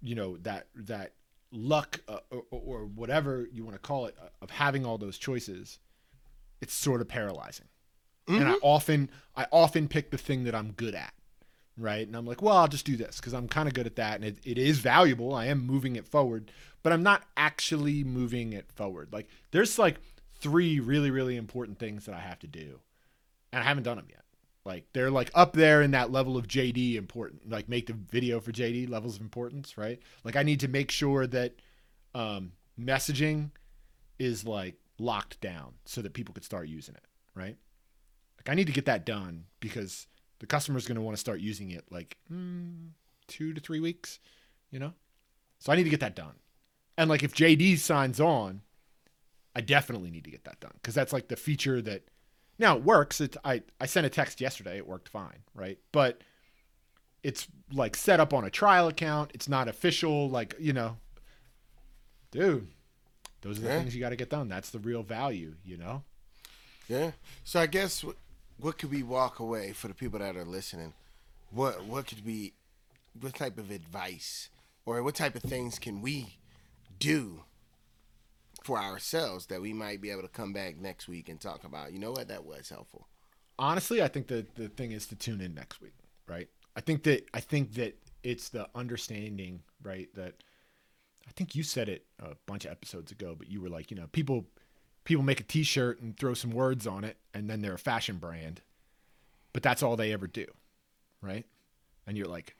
you 0.03 0.15
know 0.15 0.37
that 0.39 0.69
that 0.75 1.13
luck 1.51 2.01
uh, 2.09 2.19
or, 2.31 2.45
or 2.51 2.87
whatever 2.87 3.49
you 3.53 3.65
want 3.65 3.75
to 3.75 3.81
call 3.81 4.07
it 4.07 4.17
uh, 4.21 4.27
of 4.43 4.51
having 4.51 4.85
all 4.85 4.99
those 4.99 5.19
choices, 5.19 5.79
it's 6.61 6.75
sort 6.75 7.01
of 7.01 7.09
paralyzing. 7.09 7.67
And 8.27 8.49
I 8.49 8.55
often 8.63 9.11
I 9.37 9.47
often 9.53 9.87
pick 9.89 10.11
the 10.11 10.19
thing 10.19 10.45
that 10.45 10.55
I'm 10.55 10.73
good 10.73 10.95
at, 10.95 11.13
right? 11.77 12.07
And 12.07 12.17
I'm 12.17 12.27
like, 12.27 12.43
well, 12.43 12.57
I'll 12.57 12.69
just 12.69 12.87
do 12.87 12.97
this 12.97 13.17
because 13.17 13.35
I'm 13.35 13.49
kind 13.49 13.69
of 13.69 13.75
good 13.75 13.87
at 13.87 13.97
that, 13.97 14.17
and 14.17 14.25
it, 14.25 14.39
it 14.45 14.59
is 14.59 14.79
valuable. 14.79 15.35
I 15.35 15.47
am 15.47 15.67
moving 15.67 15.97
it 15.97 16.07
forward, 16.07 16.51
but 16.83 16.93
I'm 16.93 17.03
not 17.03 17.25
actually 17.37 18.05
moving 18.05 18.53
it 18.53 18.71
forward. 18.73 19.09
Like 19.13 19.29
there's 19.51 19.79
like 19.79 19.97
three 20.41 20.81
really 20.81 21.11
really 21.11 21.37
important 21.37 21.79
things 21.79 22.07
that 22.07 22.15
I 22.15 22.21
have 22.21 22.39
to 22.41 22.47
do, 22.47 22.81
and 23.53 23.63
I 23.63 23.67
haven't 23.67 23.85
done 23.85 23.97
them 23.97 24.09
yet. 24.09 24.25
Like 24.65 24.87
they're 24.93 25.11
like 25.11 25.31
up 25.35 25.53
there 25.53 25.83
in 25.83 25.91
that 25.91 26.11
level 26.11 26.37
of 26.37 26.49
JD 26.49 26.97
important. 26.97 27.51
Like 27.51 27.69
make 27.69 27.87
the 27.87 27.93
video 27.93 28.41
for 28.41 28.53
JD 28.53 28.89
levels 28.89 29.17
of 29.17 29.23
importance, 29.23 29.77
right? 29.77 30.01
Like 30.25 30.37
I 30.37 30.43
need 30.43 30.61
to 30.61 30.69
make 30.69 30.91
sure 30.91 31.27
that 31.27 31.55
um, 32.15 32.53
messaging 32.81 33.51
is 34.19 34.47
like 34.47 34.77
locked 34.99 35.41
down 35.41 35.75
so 35.85 36.01
that 36.01 36.15
people 36.15 36.33
could 36.33 36.45
start 36.45 36.69
using 36.69 36.95
it, 36.95 37.05
right? 37.35 37.57
Like 38.39 38.49
I 38.49 38.55
need 38.55 38.69
to 38.69 38.73
get 38.73 38.87
that 38.87 39.05
done 39.05 39.45
because 39.61 40.07
the 40.41 40.47
customer's 40.47 40.87
going 40.87 40.97
to 40.97 41.03
want 41.03 41.17
to 41.17 41.21
start 41.21 41.41
using 41.41 41.71
it 41.71 41.85
like 41.91 42.17
mm, 42.33 42.89
two 43.29 43.53
to 43.55 43.61
three 43.61 43.81
weeks, 43.81 44.19
you 44.71 44.79
know. 44.79 44.93
So 45.59 45.73
I 45.73 45.77
need 45.77 45.85
to 45.85 45.91
get 45.91 46.01
that 46.01 46.17
done. 46.17 46.35
And 46.99 47.09
like 47.11 47.23
if 47.23 47.35
JD 47.35 47.79
signs 47.79 48.21
on, 48.21 48.63
I 49.57 49.61
definitely 49.61 50.11
need 50.11 50.25
to 50.25 50.31
get 50.31 50.45
that 50.45 50.61
done 50.61 50.73
because 50.75 50.95
that's 50.95 51.13
like 51.13 51.29
the 51.29 51.37
feature 51.37 51.81
that 51.83 52.03
now 52.59 52.77
it 52.77 52.83
works. 52.85 53.21
It 53.21 53.37
I 53.45 53.63
I 53.81 53.87
sent 53.87 54.07
a 54.07 54.11
text 54.11 54.41
yesterday. 54.41 54.77
It 54.77 54.87
worked 54.87 55.09
fine, 55.09 55.43
right? 55.55 55.79
But 55.93 56.21
it's 57.23 57.47
like 57.73 57.97
set 57.97 58.21
up 58.21 58.35
on 58.35 58.45
a 58.45 58.51
trial 58.51 58.87
account. 58.89 59.31
It's 59.35 59.49
not 59.49 59.67
official. 59.69 60.29
Like 60.29 60.55
you 60.59 60.73
know, 60.73 60.99
dude, 62.31 62.69
those 63.41 63.59
are 63.59 63.63
the 63.63 63.69
Yeah. 63.69 63.79
things 63.79 63.95
you 63.95 64.01
got 64.01 64.11
to 64.11 64.17
get 64.17 64.31
done. 64.31 64.49
That's 64.49 64.71
the 64.71 64.79
real 64.79 65.03
value, 65.03 65.55
you 65.65 65.77
know. 65.77 66.03
Yeah. 66.89 67.13
So 67.45 67.61
I 67.61 67.67
guess 67.67 68.05
what, 68.59 68.79
could 68.79 68.91
we 68.91 69.03
walk 69.03 69.39
away 69.41 69.73
for 69.73 69.89
the 69.89 69.95
people 69.95 70.19
that 70.21 70.37
are 70.37 70.45
listening? 70.45 70.95
What 71.51 71.85
what 71.85 72.07
could 72.07 72.25
we 72.25 72.55
what 73.21 73.35
type 73.35 73.59
of 73.59 73.71
advice 73.71 74.49
or 74.87 75.03
what 75.03 75.15
type 75.15 75.35
of 75.37 75.43
things 75.43 75.79
can 75.79 76.03
we 76.03 76.39
do 76.99 77.45
for 78.65 78.79
ourselves 78.79 79.47
that 79.47 79.61
we 79.61 79.73
might 79.73 80.01
be 80.01 80.11
able 80.11 80.23
to 80.23 80.29
come 80.29 80.53
back 80.53 80.77
next 80.79 81.07
week 81.09 81.29
and 81.29 81.41
talk 81.41 81.65
about? 81.65 81.93
You 81.93 81.99
know 81.99 82.11
what? 82.13 82.29
That 82.29 82.45
was 82.45 82.71
helpful. 82.71 83.09
honestly, 83.59 84.03
I 84.03 84.09
think 84.09 84.27
that 84.29 84.55
the 84.57 84.69
thing 84.69 84.93
is 84.93 85.07
to 85.09 85.17
tune 85.17 85.41
in 85.41 85.55
next 85.55 85.81
week, 85.81 85.95
right? 86.27 86.49
I 86.77 86.81
think 86.81 87.05
that 87.05 87.29
I 87.35 87.41
think 87.41 87.75
that 87.75 87.97
it's 88.23 88.49
the 88.49 88.69
understanding, 88.75 89.63
right? 89.83 90.09
That 90.15 90.35
I 91.29 91.31
think 91.33 91.55
you 91.55 91.63
said 91.63 91.89
it 91.89 92.05
a 92.19 92.35
bunch 92.47 92.65
of 92.65 92.73
episodes 92.73 93.13
ago, 93.13 93.35
but 93.39 93.49
you 93.49 93.61
were 93.61 93.69
like, 93.69 93.91
you 93.91 93.97
know, 93.97 94.07
people 94.09 94.47
people 95.05 95.25
make 95.25 95.41
a 95.41 95.45
T-shirt 95.45 96.01
and 96.01 96.17
throw 96.17 96.35
some 96.35 96.51
words 96.51 96.87
on 96.87 97.05
it, 97.05 97.17
and 97.33 97.49
then 97.49 97.63
they're 97.63 97.75
a 97.75 97.79
fashion 97.79 98.17
brand, 98.17 98.63
but 99.53 99.63
that's 99.63 99.83
all 99.83 99.97
they 99.97 100.13
ever 100.13 100.27
do, 100.27 100.47
right? 101.21 101.47
And 102.07 102.17
you're 102.17 102.29
like, 102.29 102.57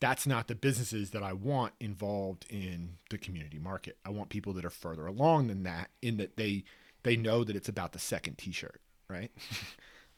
that's 0.00 0.26
not 0.26 0.48
the 0.48 0.54
businesses 0.54 1.10
that 1.10 1.22
I 1.22 1.32
want 1.32 1.74
involved 1.78 2.46
in 2.50 2.98
the 3.10 3.18
community 3.18 3.58
market. 3.58 3.96
I 4.04 4.10
want 4.10 4.30
people 4.30 4.52
that 4.54 4.64
are 4.64 4.70
further 4.70 5.06
along 5.06 5.46
than 5.46 5.62
that, 5.62 5.90
in 6.00 6.16
that 6.16 6.36
they 6.36 6.64
they 7.04 7.16
know 7.16 7.44
that 7.44 7.56
it's 7.56 7.68
about 7.68 7.92
the 7.92 7.98
second 7.98 8.38
T-shirt, 8.38 8.80
right? 9.08 9.30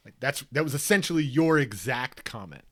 Like 0.04 0.14
that's 0.20 0.44
that 0.52 0.64
was 0.64 0.74
essentially 0.74 1.24
your 1.24 1.58
exact 1.58 2.24
comment. 2.24 2.64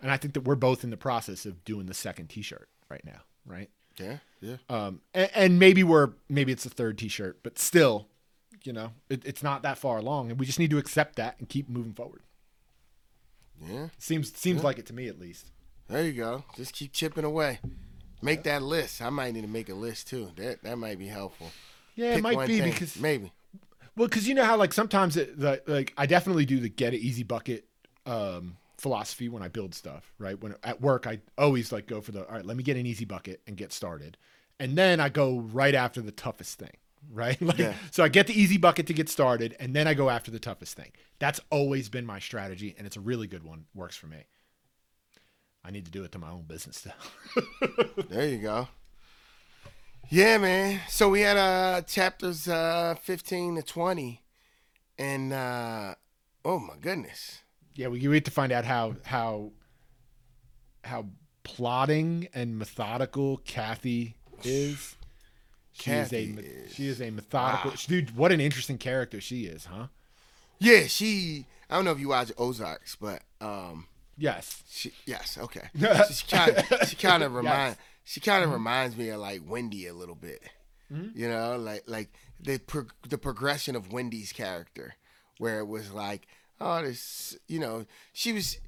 And 0.00 0.10
I 0.10 0.16
think 0.16 0.34
that 0.34 0.42
we're 0.42 0.56
both 0.56 0.84
in 0.84 0.90
the 0.90 0.96
process 0.96 1.46
of 1.46 1.64
doing 1.64 1.86
the 1.86 1.94
second 1.94 2.26
T-shirt 2.28 2.68
right 2.90 3.04
now, 3.04 3.22
right? 3.46 3.70
Yeah. 3.98 4.16
Yeah. 4.40 4.56
Um, 4.68 5.00
and, 5.14 5.30
and 5.34 5.58
maybe 5.58 5.84
we're 5.84 6.10
maybe 6.28 6.52
it's 6.52 6.64
the 6.64 6.70
third 6.70 6.98
T-shirt, 6.98 7.38
but 7.42 7.58
still, 7.58 8.08
you 8.64 8.72
know, 8.72 8.92
it, 9.08 9.24
it's 9.24 9.42
not 9.42 9.62
that 9.62 9.78
far 9.78 9.98
along, 9.98 10.30
and 10.30 10.38
we 10.40 10.46
just 10.46 10.58
need 10.58 10.70
to 10.70 10.78
accept 10.78 11.16
that 11.16 11.36
and 11.38 11.48
keep 11.48 11.68
moving 11.68 11.92
forward. 11.92 12.22
Yeah. 13.60 13.88
Seems 13.98 14.36
seems 14.36 14.64
like 14.64 14.78
it 14.78 14.86
to 14.86 14.92
me 14.92 15.08
at 15.08 15.18
least. 15.18 15.52
There 15.88 16.02
you 16.02 16.12
go. 16.12 16.44
Just 16.56 16.72
keep 16.72 16.92
chipping 16.92 17.24
away. 17.24 17.60
Make 18.20 18.44
that 18.44 18.62
list. 18.62 19.02
I 19.02 19.10
might 19.10 19.34
need 19.34 19.42
to 19.42 19.48
make 19.48 19.68
a 19.68 19.74
list 19.74 20.08
too. 20.08 20.30
That 20.36 20.62
that 20.62 20.76
might 20.76 20.98
be 20.98 21.06
helpful. 21.06 21.50
Yeah, 21.94 22.14
it 22.14 22.22
might 22.22 22.46
be 22.46 22.60
thing. 22.60 22.72
because 22.72 22.98
maybe. 22.98 23.32
Well, 23.96 24.08
because 24.08 24.26
you 24.26 24.34
know 24.34 24.44
how 24.44 24.56
like 24.56 24.72
sometimes 24.72 25.16
it, 25.16 25.38
the, 25.38 25.62
like 25.66 25.92
I 25.96 26.06
definitely 26.06 26.46
do 26.46 26.58
the 26.60 26.68
get 26.68 26.94
it 26.94 26.98
easy 26.98 27.24
bucket 27.24 27.66
um, 28.06 28.56
philosophy 28.82 29.28
when 29.28 29.42
I 29.42 29.48
build 29.48 29.74
stuff. 29.74 30.12
Right 30.18 30.38
when 30.40 30.54
at 30.64 30.80
work, 30.80 31.06
I 31.06 31.20
always 31.38 31.72
like 31.72 31.86
go 31.86 32.00
for 32.00 32.12
the 32.12 32.26
all 32.26 32.34
right. 32.34 32.44
Let 32.44 32.56
me 32.56 32.62
get 32.62 32.76
an 32.76 32.86
easy 32.86 33.04
bucket 33.04 33.40
and 33.46 33.56
get 33.56 33.72
started, 33.72 34.18
and 34.60 34.76
then 34.76 35.00
I 35.00 35.08
go 35.08 35.38
right 35.38 35.74
after 35.74 36.00
the 36.02 36.12
toughest 36.12 36.58
thing. 36.58 36.76
Right, 37.12 37.42
like, 37.42 37.58
Yeah. 37.58 37.74
so 37.90 38.04
I 38.04 38.08
get 38.08 38.28
the 38.28 38.40
easy 38.40 38.58
bucket 38.58 38.86
to 38.86 38.92
get 38.94 39.08
started, 39.08 39.56
and 39.58 39.74
then 39.74 39.88
I 39.88 39.92
go 39.94 40.08
after 40.08 40.30
the 40.30 40.38
toughest 40.38 40.76
thing. 40.76 40.92
That's 41.18 41.40
always 41.50 41.88
been 41.88 42.06
my 42.06 42.20
strategy, 42.20 42.76
and 42.78 42.86
it's 42.86 42.96
a 42.96 43.00
really 43.00 43.26
good 43.26 43.42
one. 43.42 43.64
Works 43.74 43.96
for 43.96 44.06
me. 44.06 44.18
I 45.64 45.72
need 45.72 45.84
to 45.86 45.90
do 45.90 46.04
it 46.04 46.12
to 46.12 46.18
my 46.20 46.30
own 46.30 46.42
business 46.42 46.80
though. 46.86 47.42
There 48.08 48.28
you 48.28 48.38
go. 48.38 48.68
Yeah, 50.10 50.38
man. 50.38 50.80
So 50.88 51.08
we 51.08 51.22
had 51.22 51.36
uh 51.36 51.82
chapters 51.82 52.46
uh 52.48 52.94
15 53.02 53.56
to 53.56 53.62
20 53.62 54.22
and 54.98 55.32
uh 55.32 55.94
oh 56.44 56.58
my 56.60 56.76
goodness. 56.80 57.41
Yeah, 57.74 57.88
we 57.88 58.06
wait 58.08 58.24
to 58.26 58.30
find 58.30 58.52
out 58.52 58.64
how 58.64 58.96
how 59.04 59.50
how 60.84 61.06
plotting 61.44 62.28
and 62.34 62.58
methodical 62.58 63.38
Kathy 63.38 64.16
is. 64.44 64.96
She 65.72 65.84
Kathy 65.84 66.16
is 66.16 66.36
a 66.38 66.40
is- 66.40 66.74
she 66.74 66.88
is 66.88 67.00
a 67.00 67.10
methodical 67.10 67.70
Wow. 67.70 67.76
dude. 67.86 68.16
What 68.16 68.32
an 68.32 68.40
interesting 68.40 68.78
character 68.78 69.20
she 69.20 69.44
is, 69.46 69.64
huh? 69.66 69.86
Yeah, 70.58 70.86
she 70.86 71.46
I 71.70 71.76
don't 71.76 71.84
know 71.84 71.92
if 71.92 72.00
you 72.00 72.08
watch 72.08 72.30
Ozarks, 72.38 72.96
but 72.96 73.22
um 73.40 73.86
Yes. 74.18 74.62
she 74.68 74.92
yes, 75.06 75.38
okay. 75.40 75.68
she 76.12 76.26
kind 76.28 76.50
of 76.56 76.88
she 76.88 76.96
kind 76.96 77.22
of 77.22 77.32
remind 77.34 77.76
she 78.04 78.20
kind 78.20 78.42
of 78.42 78.48
Mm-hmm. 78.48 78.54
reminds 78.54 78.96
me 78.96 79.08
of 79.08 79.20
like 79.20 79.40
Wendy 79.46 79.86
a 79.86 79.94
little 79.94 80.14
bit. 80.16 80.42
You 81.14 81.26
know, 81.26 81.56
like 81.56 81.84
like 81.86 82.12
the 82.38 82.58
pro- 82.58 82.84
the 83.08 83.16
progression 83.16 83.74
of 83.76 83.90
Wendy's 83.94 84.30
character 84.30 84.94
where 85.38 85.58
it 85.60 85.64
was 85.66 85.90
like, 85.90 86.26
oh, 86.62 86.82
this, 86.82 87.36
you 87.48 87.58
know, 87.58 87.86
she 88.12 88.32
was 88.32 88.58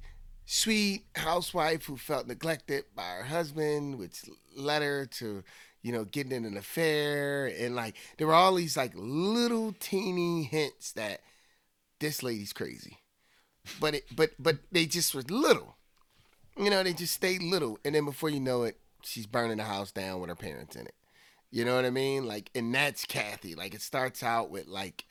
sweet 0.45 1.05
housewife 1.15 1.85
who 1.85 1.97
felt 1.97 2.27
neglected 2.27 2.83
by 2.95 3.03
her 3.03 3.23
husband, 3.23 3.97
which 3.97 4.25
led 4.55 4.81
her 4.81 5.05
to, 5.05 5.43
you 5.81 5.91
know, 5.91 6.03
getting 6.03 6.33
in 6.33 6.45
an 6.45 6.57
affair. 6.57 7.47
And 7.57 7.75
like, 7.75 7.95
there 8.17 8.27
were 8.27 8.33
all 8.33 8.55
these 8.55 8.77
like 8.77 8.91
little 8.95 9.73
teeny 9.79 10.43
hints 10.43 10.91
that 10.93 11.21
this 11.99 12.21
lady's 12.21 12.53
crazy. 12.53 12.99
But 13.79 13.95
it, 13.95 14.03
but, 14.15 14.31
but 14.37 14.57
they 14.71 14.85
just 14.85 15.15
were 15.15 15.23
little. 15.23 15.77
You 16.57 16.69
know, 16.69 16.83
they 16.83 16.93
just 16.93 17.13
stayed 17.13 17.41
little. 17.41 17.79
And 17.83 17.95
then 17.95 18.05
before 18.05 18.29
you 18.29 18.39
know 18.39 18.63
it, 18.63 18.77
she's 19.03 19.25
burning 19.25 19.57
the 19.57 19.63
house 19.63 19.91
down 19.91 20.19
with 20.19 20.29
her 20.29 20.35
parents 20.35 20.75
in 20.75 20.85
it. 20.85 20.95
You 21.51 21.63
know 21.63 21.75
what 21.75 21.85
I 21.85 21.89
mean? 21.89 22.25
Like, 22.25 22.49
and 22.53 22.73
that's 22.73 23.05
Kathy. 23.05 23.55
Like, 23.55 23.73
it 23.73 23.81
starts 23.81 24.21
out 24.21 24.49
with 24.49 24.67
like, 24.67 25.05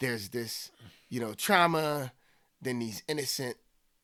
there's 0.00 0.30
this, 0.30 0.70
you 1.08 1.20
know, 1.20 1.34
trauma, 1.34 2.12
then 2.60 2.78
these 2.78 3.02
innocent 3.08 3.56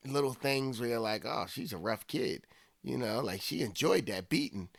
little 0.05 0.33
things 0.33 0.79
where 0.79 0.89
you're 0.89 0.99
like, 0.99 1.25
oh, 1.25 1.45
she's 1.49 1.73
a 1.73 1.77
rough 1.77 2.07
kid. 2.07 2.45
You 2.83 2.97
know, 2.97 3.21
like 3.21 3.41
she 3.41 3.61
enjoyed 3.61 4.05
that 4.07 4.29
beating. 4.29 4.69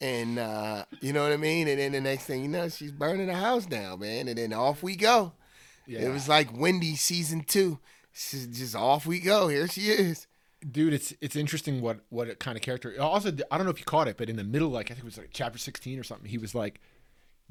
And 0.00 0.38
uh, 0.38 0.84
you 1.00 1.12
know 1.12 1.22
what 1.22 1.32
I 1.32 1.36
mean? 1.36 1.68
And 1.68 1.78
then 1.78 1.92
the 1.92 2.00
next 2.00 2.24
thing 2.24 2.42
you 2.42 2.48
know, 2.48 2.68
she's 2.68 2.90
burning 2.92 3.26
the 3.28 3.34
house 3.34 3.66
down, 3.66 4.00
man. 4.00 4.26
And 4.28 4.38
then 4.38 4.52
off 4.52 4.82
we 4.82 4.96
go. 4.96 5.32
Yeah. 5.86 6.00
It 6.00 6.08
was 6.08 6.28
like 6.28 6.56
Wendy 6.56 6.96
season 6.96 7.42
two. 7.46 7.78
She's 8.12 8.46
just 8.46 8.74
off 8.74 9.06
we 9.06 9.20
go. 9.20 9.48
Here 9.48 9.68
she 9.68 9.82
is. 9.82 10.26
dude 10.70 10.92
it's 10.92 11.12
it's 11.20 11.34
interesting 11.36 11.80
what 11.80 12.00
what 12.10 12.38
kind 12.38 12.56
of 12.56 12.62
character 12.62 12.94
also 13.00 13.30
i 13.50 13.56
don't 13.56 13.66
know 13.66 13.72
if 13.72 13.80
you 13.80 13.84
caught 13.84 14.06
it 14.06 14.16
but 14.16 14.30
in 14.30 14.36
the 14.36 14.44
middle 14.44 14.68
like 14.68 14.92
i 14.92 14.94
think 14.94 15.00
it 15.00 15.04
was 15.04 15.18
like 15.18 15.30
chapter 15.32 15.58
16 15.58 15.98
or 15.98 16.04
something 16.04 16.30
he 16.30 16.38
was 16.38 16.54
like 16.54 16.80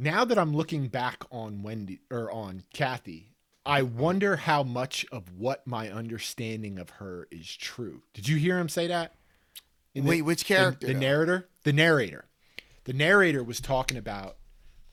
now 0.02 0.26
that 0.26 0.38
i'm 0.38 0.56
looking 0.56 0.88
back 0.88 1.24
on 1.32 1.62
wendy 1.64 2.00
or 2.10 2.32
on 2.32 2.64
kathy 2.74 3.34
i 3.66 3.82
wonder 3.82 4.36
how 4.36 4.64
much 4.64 5.06
of 5.12 5.24
what 5.38 5.66
my 5.68 5.90
understanding 5.90 6.80
of 6.80 6.90
her 6.92 7.28
is 7.32 7.56
true 7.56 8.02
did 8.14 8.28
you 8.28 8.38
hear 8.38 8.58
him 8.58 8.68
say 8.70 8.88
that 8.88 9.14
In 9.94 10.04
the- 10.04 10.10
Wait, 10.10 10.22
which 10.24 10.46
character, 10.46 10.88
the, 10.88 10.94
the 10.94 11.00
narrator 11.00 11.48
the 11.64 11.74
narrator 11.74 12.26
the 12.86 12.94
narrator 12.94 13.44
was 13.44 13.60
talking 13.62 13.98
about 13.98 14.38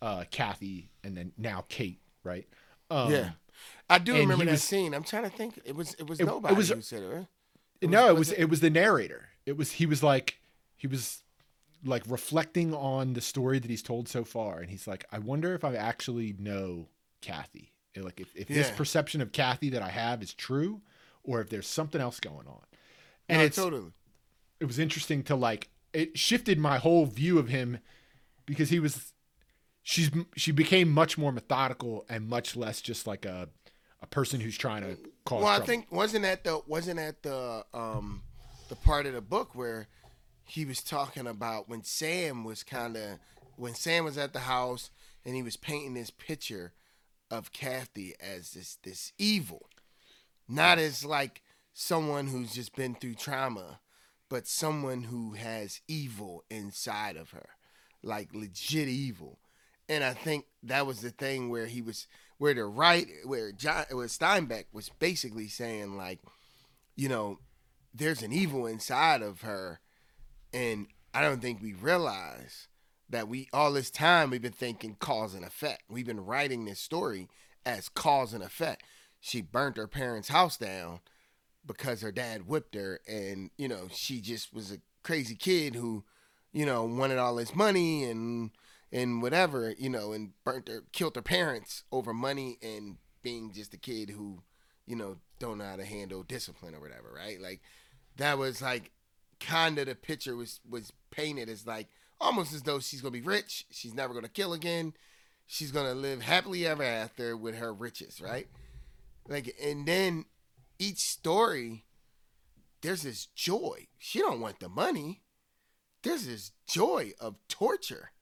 uh 0.03 0.25
kathy 0.31 0.91
and 1.03 1.17
then 1.17 1.33
now 1.39 1.65
kate 1.69 2.01
right 2.23 2.47
um, 2.91 3.11
Yeah. 3.13 3.31
I 3.91 3.99
do 3.99 4.15
remember 4.15 4.45
that 4.47 4.53
was- 4.53 4.63
scene. 4.63 4.95
I'm 4.95 5.03
trying 5.03 5.25
to 5.25 5.31
think. 5.31 5.61
It 5.65 5.75
was 5.77 5.93
it 5.95 6.07
was 6.07 6.21
It- 6.21 6.23
it 6.23 6.27
nobody 6.27 6.55
was- 6.55 6.69
who 6.71 6.81
said 6.83 7.03
it. 7.03 7.07
Right? 7.07 7.27
no, 7.91 8.09
it 8.09 8.11
was 8.13 8.19
was 8.19 8.33
it- 8.33 8.39
it 8.41 8.51
was 8.51 8.61
the 8.61 8.71
narrator. 8.71 9.29
It 9.47 9.57
was 9.59 9.73
he 9.73 9.85
was 9.87 10.03
like 10.03 10.39
he 10.77 10.87
was 10.87 11.23
like 11.85 12.03
reflecting 12.09 12.75
on 12.75 13.15
the 13.15 13.21
story 13.21 13.59
that 13.59 13.71
he's 13.71 13.83
told 13.83 14.09
so 14.09 14.25
far, 14.25 14.59
and 14.61 14.71
he's 14.71 14.87
like, 14.87 15.05
I 15.13 15.19
wonder 15.19 15.55
if 15.55 15.65
I 15.65 15.75
actually 15.75 16.35
know 16.39 16.89
Kathy. 17.21 17.73
Like 17.97 18.21
if, 18.21 18.29
if 18.37 18.47
this 18.49 18.71
perception 18.71 19.21
of 19.21 19.33
Kathy 19.33 19.71
that 19.71 19.83
I 19.83 19.89
have 19.89 20.23
is 20.23 20.33
true, 20.33 20.83
or 21.25 21.41
if 21.41 21.49
there's 21.51 21.67
something 21.67 22.01
else 22.01 22.21
going 22.21 22.47
on. 22.47 22.63
And 23.29 23.39
No, 23.39 23.45
it's 23.45 23.57
totally. 23.57 23.93
it 24.61 24.67
was 24.67 24.79
interesting 24.79 25.23
to 25.25 25.35
like 25.37 25.69
it 25.93 26.17
shifted 26.17 26.59
my 26.59 26.79
whole 26.79 27.07
view 27.07 27.39
of 27.39 27.49
him 27.49 27.79
because 28.47 28.71
he 28.71 28.79
was 28.79 29.13
she's 29.83 30.11
she 30.37 30.53
became 30.53 30.91
much 30.91 31.19
more 31.19 31.33
methodical 31.33 32.05
and 32.09 32.29
much 32.29 32.55
less 32.57 32.81
just 32.81 33.07
like 33.07 33.25
a 33.25 33.49
a 34.01 34.07
person 34.07 34.41
who's 34.41 34.57
trying 34.57 34.83
to 34.83 34.97
cause 35.25 35.43
Well, 35.43 35.61
I 35.61 35.65
think 35.65 35.91
wasn't 35.91 36.23
that 36.23 36.45
the 36.45 36.61
wasn't 36.69 36.99
that 36.99 37.23
the 37.23 37.65
um 37.75 38.23
the 38.69 38.77
part 38.77 39.07
of 39.07 39.15
the 39.15 39.21
book 39.21 39.55
where 39.57 39.89
he 40.49 40.65
was 40.65 40.83
talking 40.83 41.27
about 41.27 41.69
when 41.69 41.85
Sam 41.85 42.43
was 42.43 42.63
kind 42.63 42.97
of 42.97 43.19
when 43.57 43.75
Sam 43.75 44.05
was 44.05 44.17
at 44.17 44.33
the 44.33 44.41
house 44.41 44.91
and 45.25 45.35
he 45.35 45.43
was 45.43 45.57
painting 45.57 45.95
this 45.95 46.11
picture 46.11 46.73
of 47.31 47.53
Kathy 47.53 48.15
as 48.21 48.53
this 48.53 48.79
this 48.83 49.13
evil, 49.19 49.69
not 50.49 50.79
as 50.79 51.05
like 51.05 51.43
someone 51.75 52.29
who's 52.29 52.55
just 52.55 52.75
been 52.75 52.95
through 52.95 53.15
trauma, 53.15 53.81
but 54.29 54.47
someone 54.47 55.05
who 55.05 55.33
has 55.33 55.81
evil 55.87 56.45
inside 56.51 57.17
of 57.17 57.31
her, 57.31 57.51
like 58.03 58.35
legit 58.35 58.89
evil. 58.89 59.39
And 59.89 60.03
I 60.03 60.15
think 60.15 60.47
that 60.63 60.87
was 60.87 61.01
the 61.01 61.11
thing 61.11 61.51
where 61.51 61.67
he 61.67 61.83
was 61.83 62.07
where 62.39 62.55
the 62.55 62.65
right 62.65 63.07
where 63.25 63.53
John 63.53 63.85
where 63.91 64.07
Steinbeck 64.07 64.65
was 64.73 64.89
basically 64.99 65.49
saying 65.49 65.97
like, 65.97 66.21
you 66.97 67.09
know, 67.09 67.39
there's 67.95 68.23
an 68.23 68.33
evil 68.33 68.67
inside 68.67 69.23
of 69.23 69.43
her, 69.43 69.81
and 70.53 70.87
I 71.15 71.23
don't 71.23 71.41
think 71.41 71.63
we 71.63 71.73
realize 71.73 72.69
that 73.11 73.29
we 73.29 73.49
all 73.53 73.73
this 73.73 73.91
time 73.91 74.31
we've 74.31 74.43
been 74.43 74.53
thinking 74.53 74.97
cause 74.99 75.35
and 75.35 75.45
effect. 75.45 75.85
We've 75.89 76.07
been 76.07 76.25
writing 76.25 76.65
this 76.65 76.81
story 76.81 77.29
as 77.65 77.89
cause 77.89 78.35
and 78.35 78.43
effect. 78.43 78.83
She 79.21 79.41
burnt 79.41 79.77
her 79.77 79.89
parents' 79.89 80.29
house 80.29 80.57
down 80.57 81.01
because 81.67 82.03
her 82.03 82.13
dad 82.13 82.47
whipped 82.47 82.75
her, 82.75 83.01
and 83.07 83.51
you 83.57 83.69
know 83.69 83.89
she 83.91 84.21
just 84.21 84.53
was 84.53 84.73
a 84.73 84.79
crazy 85.03 85.35
kid 85.35 85.75
who, 85.75 86.05
you 86.53 86.67
know, 86.67 86.85
wanted 86.85 87.19
all 87.19 87.37
his 87.37 87.55
money 87.55 88.05
and 88.05 88.51
and 88.93 89.23
whatever, 89.23 89.75
you 89.79 89.89
know, 89.89 90.13
and 90.13 90.33
burnt 90.45 90.69
her, 90.69 90.83
killed 90.93 91.17
her 91.17 91.23
parents 91.23 91.85
over 91.93 92.15
money 92.15 92.59
and 92.63 92.97
being 93.23 93.53
just 93.53 93.75
a 93.75 93.79
kid 93.79 94.11
who, 94.11 94.43
you 94.87 94.97
know, 94.97 95.17
don't 95.39 95.59
know 95.59 95.65
how 95.65 95.77
to 95.77 95.85
handle 95.85 96.23
discipline 96.23 96.75
or 96.75 96.81
whatever, 96.81 97.13
right? 97.15 97.41
Like 97.41 97.61
that 98.17 98.39
was 98.39 98.63
like 98.63 98.91
kind 99.41 99.79
of 99.79 99.87
the 99.87 99.95
picture 99.95 100.37
was 100.37 100.61
was 100.69 100.93
painted 101.11 101.49
as 101.49 101.67
like 101.67 101.89
almost 102.21 102.53
as 102.53 102.63
though 102.63 102.81
she's 102.81 103.01
gonna 103.01 103.13
be 103.13 103.21
rich, 103.21 103.67
she's 103.71 103.95
never 103.95 104.15
gonna 104.15 104.29
kill 104.29 104.53
again, 104.53 104.95
she's 105.47 105.73
gonna 105.73 105.95
live 105.95 106.23
happily 106.23 106.67
ever 106.67 106.83
after 106.83 107.37
with 107.37 107.57
her 107.57 107.73
riches, 107.73 108.21
right? 108.21 108.49
Like, 109.29 109.55
and 109.63 109.87
then 109.87 110.25
each 110.79 110.99
story, 110.99 111.85
there's 112.83 113.03
this 113.03 113.27
joy. 113.27 113.89
She 113.99 114.21
don't 114.21 114.41
want 114.41 114.61
the 114.61 114.69
money. 114.69 115.23
There's 116.03 116.27
this 116.27 116.53
joy 116.67 117.13
of 117.21 117.37
torture. 117.49 118.13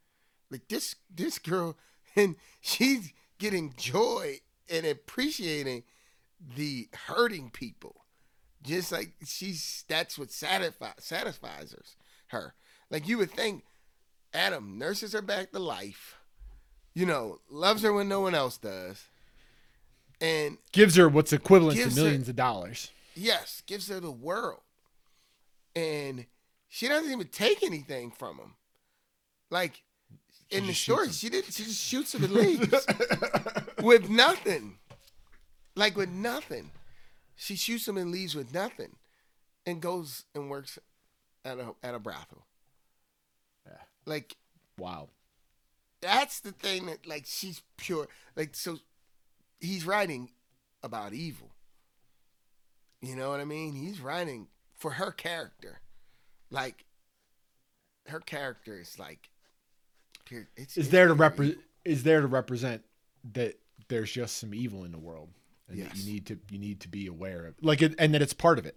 Like 0.51 0.69
this 0.69 0.97
this 1.15 1.39
girl, 1.39 1.77
and 2.17 2.37
she's 2.61 3.13
getting 3.39 3.75
joy 3.77 4.41
and 4.71 4.87
appreciating 4.87 5.85
the 6.57 6.89
hurting 7.07 7.51
people. 7.51 8.06
Just 8.67 8.91
like 8.93 9.13
she's 9.25 9.85
that's 9.89 10.19
what 10.19 10.31
satisfies 10.31 10.95
satisfies 10.99 11.73
her. 11.73 11.83
Her 12.39 12.55
like 12.91 13.07
you 13.09 13.19
would 13.19 13.31
think, 13.31 13.65
Adam 14.35 14.79
nurses 14.79 15.13
her 15.13 15.23
back 15.23 15.53
to 15.53 15.59
life. 15.59 16.17
You 16.95 17.07
know, 17.07 17.41
loves 17.51 17.83
her 17.83 17.93
when 17.93 18.09
no 18.09 18.21
one 18.21 18.35
else 18.35 18.57
does, 18.59 19.05
and 20.21 20.59
gives 20.73 20.97
her 20.97 21.09
what's 21.09 21.33
equivalent 21.33 21.77
to 21.79 21.85
Gives 21.85 21.97
her- 21.97 22.03
millions 22.05 22.29
of 22.29 22.37
dollars. 22.37 22.91
yes, 23.15 23.63
gives 23.67 23.89
her 23.89 24.01
the 24.01 24.11
world. 24.11 24.61
And 25.75 26.25
she 26.69 26.89
doesn't 26.89 27.13
even 27.13 27.29
take 27.29 27.63
anything 27.63 28.11
from 28.11 28.39
him. 28.39 28.55
Like 29.51 29.83
in 30.51 30.67
the 30.67 30.73
story, 30.75 31.11
she 31.11 31.29
didn't 31.29 31.53
she 31.53 31.65
just 31.65 31.83
shoots 31.83 32.15
him 32.15 32.25
and 32.25 32.33
leaves. 32.35 32.87
with 33.83 34.09
nothing. 34.09 34.79
Like 35.75 35.97
with 35.97 36.09
nothing. 36.09 36.71
She 37.37 37.55
shoots 37.57 37.87
him 37.87 37.97
and 37.97 38.11
leaves 38.11 38.35
with 38.35 38.53
nothing. 38.53 38.97
And 39.67 39.81
goes 39.83 40.25
and 40.35 40.49
works 40.49 40.79
at 41.45 41.59
a 41.59 41.75
at 41.83 41.95
a 41.95 41.99
brothel. 41.99 42.47
Yeah. 43.67 43.79
Like 44.05 44.37
Wow. 44.79 45.09
that's 46.01 46.41
the 46.41 46.53
thing 46.53 46.87
that 46.87 47.07
like 47.07 47.25
she's 47.27 47.63
pure 47.77 48.07
like 48.37 48.55
so 48.55 48.79
he's 49.59 49.85
writing 49.87 50.31
about 50.83 51.15
evil 51.15 51.51
you 53.01 53.17
know 53.17 53.31
what 53.31 53.41
i 53.41 53.45
mean 53.45 53.73
he's 53.73 54.01
writing 54.01 54.49
for 54.77 54.91
her 54.93 55.11
character 55.11 55.81
like 56.51 56.85
her 58.09 58.21
character 58.21 58.79
is 58.79 58.99
like 58.99 59.31
it's, 60.31 60.77
Is 60.77 60.85
it's 60.85 60.89
there 60.89 61.09
to 61.09 61.15
pure 61.15 61.31
repre- 61.31 61.45
evil. 61.53 61.63
is 61.87 62.03
there 62.03 62.21
to 62.21 62.27
represent 62.27 62.83
that 63.33 63.59
there's 63.89 64.13
just 64.13 64.37
some 64.37 64.53
evil 64.55 64.85
in 64.85 64.93
the 64.93 64.99
world 64.99 65.31
and 65.69 65.79
that 65.81 65.97
you 65.97 66.05
need 66.13 66.27
to 66.27 66.39
you 66.51 66.59
need 66.59 66.81
to 66.81 66.89
be 66.89 67.07
aware 67.07 67.47
of 67.47 67.55
like 67.63 67.83
it, 67.83 67.95
and 67.99 68.15
that 68.15 68.23
it's 68.23 68.33
part 68.35 68.59
of 68.59 68.67
it 68.67 68.77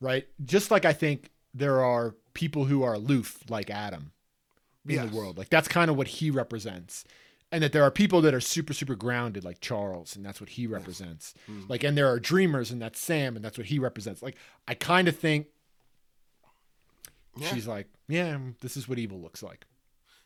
right 0.00 0.26
just 0.44 0.70
like 0.70 0.84
i 0.84 0.92
think 0.92 1.30
there 1.54 1.82
are 1.84 2.14
people 2.34 2.64
who 2.66 2.82
are 2.82 2.94
aloof 2.94 3.38
like 3.50 3.70
adam 3.70 4.12
in 4.86 4.94
Yes. 4.94 5.10
the 5.10 5.16
world 5.16 5.36
like 5.38 5.50
that's 5.50 5.68
kind 5.68 5.90
of 5.90 5.96
what 5.96 6.06
he 6.08 6.30
represents 6.30 7.04
and 7.52 7.62
that 7.64 7.72
there 7.72 7.82
are 7.82 7.90
people 7.90 8.20
that 8.22 8.32
are 8.32 8.40
super 8.40 8.72
super 8.72 8.94
grounded 8.94 9.44
like 9.44 9.60
charles 9.60 10.16
and 10.16 10.24
that's 10.24 10.40
what 10.40 10.50
he 10.50 10.66
represents 10.66 11.34
Mm-hmm. 11.50 11.66
like 11.68 11.82
and 11.84 11.96
there 11.98 12.08
are 12.08 12.18
dreamers 12.20 12.70
and 12.70 12.80
that's 12.80 12.98
sam 13.00 13.36
and 13.36 13.44
that's 13.44 13.58
what 13.58 13.66
he 13.66 13.78
represents 13.78 14.22
like 14.22 14.36
i 14.68 14.74
kind 14.74 15.08
of 15.08 15.16
think 15.16 15.48
Yeah. 17.36 17.48
she's 17.52 17.66
like 17.66 17.88
yeah 18.08 18.38
this 18.60 18.76
is 18.76 18.88
what 18.88 18.98
evil 18.98 19.20
looks 19.20 19.42
like 19.42 19.64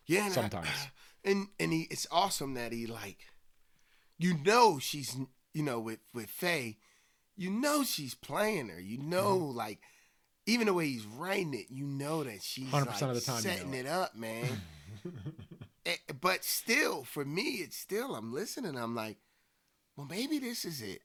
yeah 0.07 0.25
and 0.27 0.33
I- 0.33 0.35
sometimes. 0.35 0.69
and 1.25 1.49
and 1.59 1.73
he 1.73 1.83
it's 1.90 2.07
awesome 2.11 2.55
that 2.55 2.73
he 2.73 2.87
like 2.87 3.19
you 4.19 4.37
know 4.45 4.79
she's 4.79 5.17
you 5.55 5.62
know 5.62 5.81
with 5.81 6.01
with 6.12 6.29
Faye, 6.29 6.77
you 7.37 7.49
know 7.51 7.83
she's 7.85 8.14
playing 8.14 8.69
her. 8.69 8.79
You 8.81 8.99
know 8.99 9.38
Mm-hmm. 9.38 9.57
like 9.57 9.81
even 10.47 10.67
the 10.67 10.75
way 10.75 10.87
he's 10.88 11.07
writing 11.07 11.55
it 11.55 11.67
you 11.71 11.87
know 11.87 12.23
that 12.25 12.43
she's 12.43 12.69
100% 12.69 12.73
like 12.87 13.01
of 13.03 13.14
the 13.14 13.21
time 13.23 13.37
you 13.37 13.40
setting 13.43 13.71
know 13.71 13.77
it. 13.79 13.87
up 13.87 14.14
man. 14.17 14.47
Eh, 15.87 15.97
but 16.19 16.43
still 16.45 17.05
for 17.05 17.27
me 17.27 17.43
it's 17.62 17.77
still 17.77 18.14
i'm 18.14 18.33
listening. 18.33 18.75
I'm 18.77 18.95
like 18.95 19.19
well 19.97 20.07
maybe 20.09 20.38
this 20.38 20.64
is 20.64 20.81
it. 20.81 21.03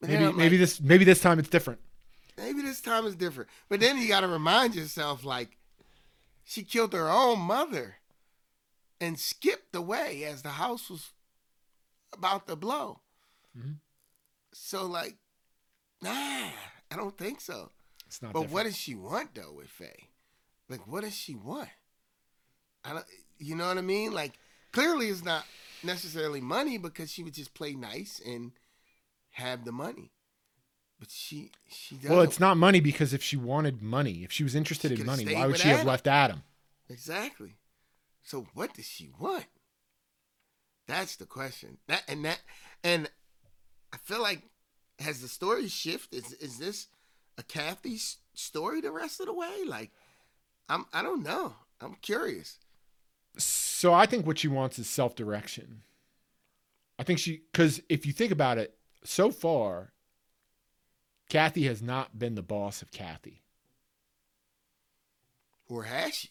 But 0.00 0.10
maybe 0.10 0.24
maybe 0.32 0.50
like, 0.50 0.58
this 0.60 0.80
maybe 0.80 1.04
this 1.04 1.20
time 1.20 1.38
it's 1.40 1.48
different. 1.48 1.80
Maybe 2.38 2.62
this 2.62 2.80
time 2.80 3.04
is 3.04 3.16
different. 3.16 3.50
But 3.68 3.80
then 3.80 3.98
you 3.98 4.06
got 4.08 4.20
to 4.20 4.28
remind 4.28 4.74
yourself 4.76 5.24
like 5.24 5.56
she 6.44 6.62
killed 6.62 6.92
her 6.92 7.08
own 7.10 7.40
mother 7.40 7.96
and 9.00 9.18
skipped 9.18 9.74
away 9.74 10.22
as 10.24 10.42
the 10.42 10.50
house 10.50 10.88
was 10.88 11.10
about 12.12 12.46
to 12.46 12.54
blow 12.56 13.00
Mhm. 13.56 13.76
so 14.52 14.86
like 14.86 15.16
nah 16.02 16.10
i 16.90 16.96
don't 16.96 17.18
think 17.18 17.40
so 17.40 17.70
it's 18.10 18.22
not 18.22 18.32
but 18.32 18.40
different. 18.40 18.54
what 18.54 18.62
does 18.64 18.76
she 18.76 18.96
want 18.96 19.34
though 19.36 19.52
with 19.52 19.68
Faye? 19.68 20.08
Like 20.68 20.84
what 20.88 21.04
does 21.04 21.14
she 21.14 21.36
want? 21.36 21.68
I 22.84 22.92
don't 22.94 23.04
you 23.38 23.54
know 23.54 23.68
what 23.68 23.78
I 23.78 23.82
mean? 23.82 24.12
Like 24.12 24.32
clearly 24.72 25.06
it's 25.10 25.24
not 25.24 25.44
necessarily 25.84 26.40
money 26.40 26.76
because 26.76 27.12
she 27.12 27.22
would 27.22 27.34
just 27.34 27.54
play 27.54 27.74
nice 27.74 28.20
and 28.26 28.50
have 29.30 29.64
the 29.64 29.70
money. 29.70 30.10
But 30.98 31.10
she 31.12 31.52
she 31.68 31.94
doesn't. 31.94 32.10
Well, 32.10 32.22
it's 32.22 32.40
not 32.40 32.56
money 32.56 32.80
because 32.80 33.14
if 33.14 33.22
she 33.22 33.36
wanted 33.36 33.80
money, 33.80 34.24
if 34.24 34.32
she 34.32 34.42
was 34.42 34.56
interested 34.56 34.90
She 34.90 35.00
in 35.00 35.06
money, 35.06 35.32
why 35.32 35.46
would 35.46 35.58
she 35.58 35.68
have 35.68 35.86
left 35.86 36.08
Adam? 36.08 36.42
Exactly. 36.88 37.54
So 38.22 38.48
what 38.54 38.74
does 38.74 38.86
she 38.86 39.08
want? 39.20 39.46
That's 40.88 41.14
the 41.14 41.26
question. 41.26 41.78
That 41.86 42.02
and 42.08 42.24
that 42.24 42.40
and 42.82 43.08
I 43.92 43.96
feel 43.96 44.22
like 44.22 44.42
has 44.98 45.22
the 45.22 45.28
story 45.28 45.68
shifted? 45.68 46.24
Is 46.24 46.32
is 46.34 46.58
this 46.58 46.88
a 47.38 47.42
Kathy 47.42 47.98
story 48.34 48.80
the 48.80 48.92
rest 48.92 49.20
of 49.20 49.26
the 49.26 49.34
way? 49.34 49.64
Like 49.66 49.90
I'm 50.68 50.86
I 50.92 51.02
don't 51.02 51.22
know. 51.22 51.54
I'm 51.80 51.96
curious. 52.02 52.58
So 53.38 53.94
I 53.94 54.06
think 54.06 54.26
what 54.26 54.38
she 54.38 54.48
wants 54.48 54.78
is 54.78 54.88
self 54.88 55.14
direction. 55.14 55.82
I 56.98 57.02
think 57.02 57.18
she, 57.18 57.40
because 57.50 57.80
if 57.88 58.04
you 58.04 58.12
think 58.12 58.30
about 58.30 58.58
it, 58.58 58.76
so 59.04 59.30
far, 59.30 59.92
Kathy 61.30 61.62
has 61.62 61.80
not 61.80 62.18
been 62.18 62.34
the 62.34 62.42
boss 62.42 62.82
of 62.82 62.90
Kathy. 62.90 63.40
Or 65.66 65.84
has 65.84 66.14
she? 66.14 66.28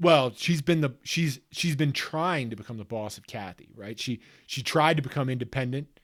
Well, 0.00 0.32
she's 0.34 0.60
been 0.60 0.80
the 0.80 0.94
she's 1.04 1.38
she's 1.52 1.76
been 1.76 1.92
trying 1.92 2.50
to 2.50 2.56
become 2.56 2.78
the 2.78 2.84
boss 2.84 3.16
of 3.16 3.26
Kathy, 3.26 3.68
right? 3.76 3.98
She 3.98 4.20
she 4.46 4.62
tried 4.62 4.96
to 4.96 5.02
become 5.02 5.30
independent, 5.30 5.95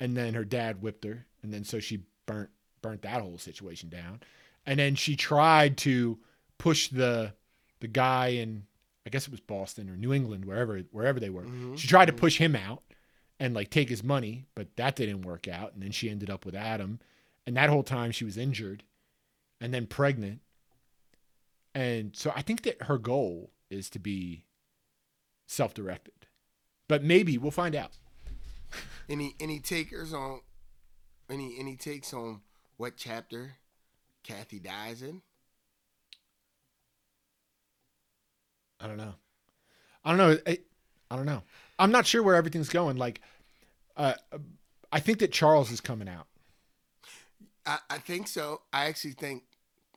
and 0.00 0.16
then 0.16 0.34
her 0.34 0.44
dad 0.44 0.82
whipped 0.82 1.04
her, 1.04 1.26
and 1.42 1.52
then 1.52 1.62
so 1.62 1.78
she 1.78 2.04
burnt 2.26 2.50
burnt 2.82 3.02
that 3.02 3.20
whole 3.20 3.38
situation 3.38 3.88
down, 3.90 4.20
and 4.66 4.78
then 4.78 4.94
she 4.94 5.14
tried 5.14 5.76
to 5.78 6.18
push 6.58 6.88
the 6.88 7.34
the 7.80 7.88
guy 7.88 8.28
in 8.28 8.64
I 9.06 9.10
guess 9.10 9.26
it 9.26 9.30
was 9.30 9.40
Boston 9.40 9.88
or 9.88 9.96
New 9.96 10.12
England, 10.12 10.44
wherever 10.44 10.78
wherever 10.90 11.20
they 11.20 11.30
were. 11.30 11.42
Mm-hmm. 11.42 11.76
She 11.76 11.88
tried 11.88 12.06
to 12.06 12.12
mm-hmm. 12.12 12.20
push 12.20 12.38
him 12.38 12.56
out 12.56 12.82
and 13.38 13.54
like 13.54 13.70
take 13.70 13.88
his 13.88 14.04
money, 14.04 14.46
but 14.54 14.76
that 14.76 14.96
didn't 14.96 15.22
work 15.22 15.48
out. 15.48 15.72
And 15.74 15.82
then 15.82 15.90
she 15.90 16.10
ended 16.10 16.30
up 16.30 16.44
with 16.44 16.54
Adam, 16.54 17.00
and 17.46 17.56
that 17.56 17.70
whole 17.70 17.82
time 17.82 18.10
she 18.10 18.24
was 18.24 18.36
injured, 18.36 18.84
and 19.60 19.72
then 19.72 19.86
pregnant. 19.86 20.40
And 21.74 22.16
so 22.16 22.32
I 22.34 22.42
think 22.42 22.62
that 22.62 22.82
her 22.82 22.98
goal 22.98 23.52
is 23.70 23.88
to 23.90 23.98
be 23.98 24.44
self-directed, 25.46 26.26
but 26.88 27.02
maybe 27.02 27.38
we'll 27.38 27.50
find 27.50 27.74
out. 27.74 27.92
Any 29.08 29.34
any 29.40 29.58
takers 29.60 30.12
on 30.12 30.40
any 31.28 31.56
any 31.58 31.76
takes 31.76 32.12
on 32.14 32.40
what 32.76 32.96
chapter 32.96 33.56
Cathy 34.22 34.58
dies 34.58 35.02
in? 35.02 35.22
I 38.80 38.86
don't 38.86 38.96
know. 38.96 39.14
I 40.04 40.10
don't 40.10 40.18
know. 40.18 40.38
I, 40.46 40.58
I 41.10 41.16
don't 41.16 41.26
know. 41.26 41.42
I'm 41.78 41.90
not 41.90 42.06
sure 42.06 42.22
where 42.22 42.36
everything's 42.36 42.68
going. 42.70 42.96
Like, 42.96 43.20
uh, 43.96 44.14
I 44.92 45.00
think 45.00 45.18
that 45.18 45.32
Charles 45.32 45.70
is 45.70 45.80
coming 45.80 46.08
out. 46.08 46.26
I, 47.66 47.78
I 47.90 47.98
think 47.98 48.26
so. 48.28 48.62
I 48.72 48.86
actually 48.86 49.12
think 49.12 49.42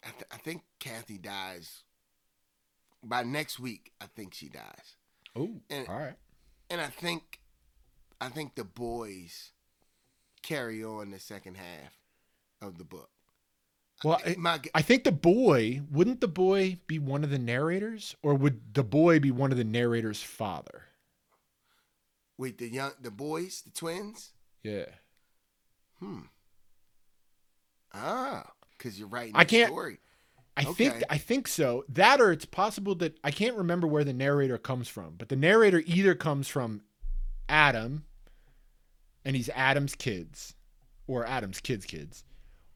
I, 0.03 0.09
th- 0.09 0.25
I 0.31 0.37
think 0.37 0.63
Cathy 0.79 1.17
dies 1.17 1.83
by 3.03 3.23
next 3.23 3.59
week. 3.59 3.91
I 4.01 4.05
think 4.07 4.33
she 4.33 4.49
dies, 4.49 4.95
Oh, 5.35 5.49
all 5.71 5.85
right. 5.97 6.15
and 6.69 6.81
I 6.81 6.87
think 6.87 7.39
I 8.23 8.29
think 8.29 8.55
the 8.55 8.63
boys 8.63 9.51
carry 10.41 10.83
on 10.83 11.11
the 11.11 11.19
second 11.19 11.57
half 11.57 11.93
of 12.61 12.77
the 12.77 12.83
book. 12.85 13.09
Well, 14.03 14.19
I, 14.25 14.35
My 14.37 14.59
I 14.73 14.81
think 14.81 15.03
the 15.03 15.11
boy 15.11 15.81
wouldn't 15.91 16.21
the 16.21 16.27
boy 16.27 16.77
be 16.87 16.99
one 16.99 17.23
of 17.23 17.29
the 17.29 17.37
narrators, 17.39 18.15
or 18.23 18.33
would 18.35 18.73
the 18.73 18.83
boy 18.83 19.19
be 19.19 19.31
one 19.31 19.51
of 19.51 19.57
the 19.57 19.63
narrator's 19.63 20.21
father? 20.21 20.83
wait, 22.37 22.57
the 22.57 22.67
young 22.67 22.91
the 23.01 23.11
boys, 23.11 23.61
the 23.61 23.71
twins. 23.71 24.31
Yeah. 24.63 24.85
Hmm. 25.99 26.21
Ah, 27.93 28.51
because 28.77 28.97
you're 28.97 29.07
writing. 29.07 29.35
I 29.35 29.43
can't- 29.45 29.69
Story. 29.69 29.99
I 30.55 30.61
Okay. 30.65 30.89
think 30.89 31.03
I 31.09 31.17
think 31.17 31.47
so. 31.47 31.83
That 31.89 32.21
or 32.21 32.31
it's 32.31 32.45
possible 32.45 32.95
that 32.95 33.17
I 33.23 33.31
can't 33.31 33.57
remember 33.57 33.87
where 33.87 34.03
the 34.03 34.13
narrator 34.13 34.57
comes 34.57 34.87
from, 34.87 35.15
but 35.17 35.29
the 35.29 35.35
narrator 35.35 35.81
either 35.85 36.13
comes 36.15 36.47
from 36.47 36.83
Adam 37.49 38.05
and 39.25 39.35
he's 39.35 39.49
Adam's 39.49 39.95
kids 39.95 40.55
or 41.07 41.25
Adam's 41.25 41.59
kids 41.59 41.85
kids 41.85 42.23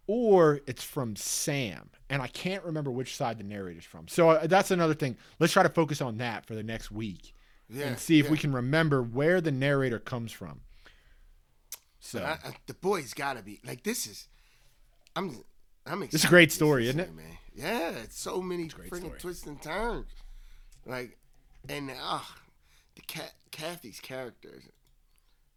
or 0.07 0.61
it's 0.67 0.83
from 0.83 1.15
Sam 1.15 1.89
and 2.09 2.21
I 2.21 2.27
can't 2.27 2.63
remember 2.63 2.91
which 2.91 3.15
side 3.15 3.37
the 3.37 3.43
narrator's 3.43 3.83
from. 3.85 4.07
So 4.07 4.29
uh, 4.29 4.47
that's 4.47 4.71
another 4.71 4.93
thing. 4.93 5.17
Let's 5.39 5.53
try 5.53 5.63
to 5.63 5.69
focus 5.69 6.01
on 6.01 6.17
that 6.17 6.45
for 6.45 6.55
the 6.55 6.63
next 6.63 6.91
week 6.91 7.33
Yeah, 7.69 7.87
and 7.87 7.99
see 7.99 8.19
if 8.19 8.25
yeah. 8.25 8.31
we 8.31 8.37
can 8.37 8.53
remember 8.53 9.01
where 9.03 9.41
the 9.41 9.51
narrator 9.51 9.99
comes 9.99 10.31
from. 10.31 10.61
So 11.99 12.23
I, 12.23 12.37
I, 12.47 12.53
the 12.67 12.73
boys 12.73 13.13
gotta 13.13 13.41
be 13.41 13.59
like 13.65 13.83
this 13.83 14.07
is. 14.07 14.27
I'm. 15.15 15.43
I'm 15.85 16.03
excited. 16.03 16.11
This 16.11 16.21
is 16.21 16.25
a 16.25 16.29
great 16.29 16.51
story, 16.51 16.87
isn't 16.87 16.99
it, 16.99 17.13
man? 17.15 17.37
Yeah, 17.53 17.91
it's 18.03 18.19
so 18.19 18.41
many 18.41 18.67
great 18.67 18.91
freaking 18.91 19.05
story. 19.05 19.19
twists 19.19 19.45
and 19.45 19.61
turns. 19.61 20.07
Like, 20.85 21.17
and 21.67 21.91
ah, 21.99 22.35
the 22.95 23.01
cat 23.01 23.33
Cathy's 23.51 23.99
character. 23.99 24.61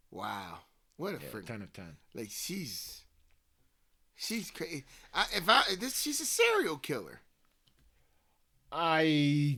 Wow, 0.09 0.59
what 1.01 1.15
a 1.15 1.17
yeah, 1.17 1.29
freaking 1.33 1.47
10 1.47 1.61
of 1.63 1.73
10. 1.73 1.85
like 2.13 2.29
she's. 2.29 3.01
She's 4.15 4.51
crazy. 4.51 4.83
I, 5.15 5.25
if 5.35 5.49
I 5.49 5.63
this, 5.79 5.99
she's 5.99 6.21
a 6.21 6.25
serial 6.25 6.77
killer. 6.77 7.21
I 8.71 9.01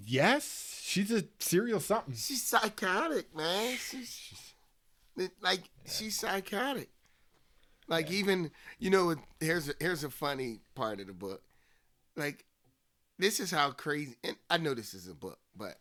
yes, 0.06 0.82
she's 0.82 1.12
a 1.12 1.26
serial 1.40 1.82
something. 1.82 2.16
She's 2.16 2.44
psychotic, 2.44 3.36
man. 3.36 3.76
She's 3.76 4.54
like 5.42 5.64
she's 5.86 6.18
psychotic. 6.18 6.88
Like 7.90 8.10
even 8.10 8.50
you 8.80 8.90
know 8.90 9.14
here's 9.42 9.68
a, 9.68 9.74
here's 9.82 10.06
a 10.06 10.10
funny 10.10 10.62
part 10.76 11.02
of 11.02 11.08
the 11.08 11.14
book. 11.14 11.44
Like 12.16 12.46
this 13.20 13.42
is 13.42 13.52
how 13.52 13.72
crazy 13.72 14.16
and 14.24 14.38
I 14.50 14.60
know 14.60 14.74
this 14.74 14.94
is 14.94 15.10
a 15.10 15.14
book, 15.14 15.40
but 15.58 15.76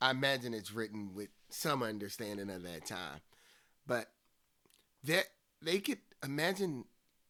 I 0.00 0.12
imagine 0.12 0.54
it's 0.54 0.72
written 0.72 1.14
with 1.16 1.30
some 1.48 1.82
understanding 1.82 2.48
of 2.48 2.62
that 2.62 2.86
time. 2.86 3.20
But 3.88 4.06
that 5.04 5.24
they 5.62 5.78
could 5.80 5.98
imagine 6.22 6.84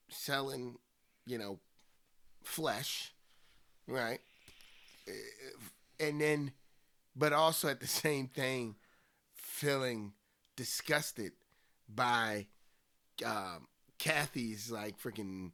selling, 0.08 0.76
you 1.26 1.38
know, 1.38 1.58
flesh, 2.42 3.12
right? 3.86 4.20
And 6.00 6.20
then 6.20 6.52
but 7.16 7.32
also 7.32 7.68
at 7.68 7.80
the 7.80 7.86
same 7.86 8.28
thing 8.28 8.76
feeling 9.34 10.12
disgusted 10.56 11.32
by 11.88 12.46
um, 13.24 13.68
Cathy's 13.98 14.70
like 14.70 14.98
freaking 15.00 15.52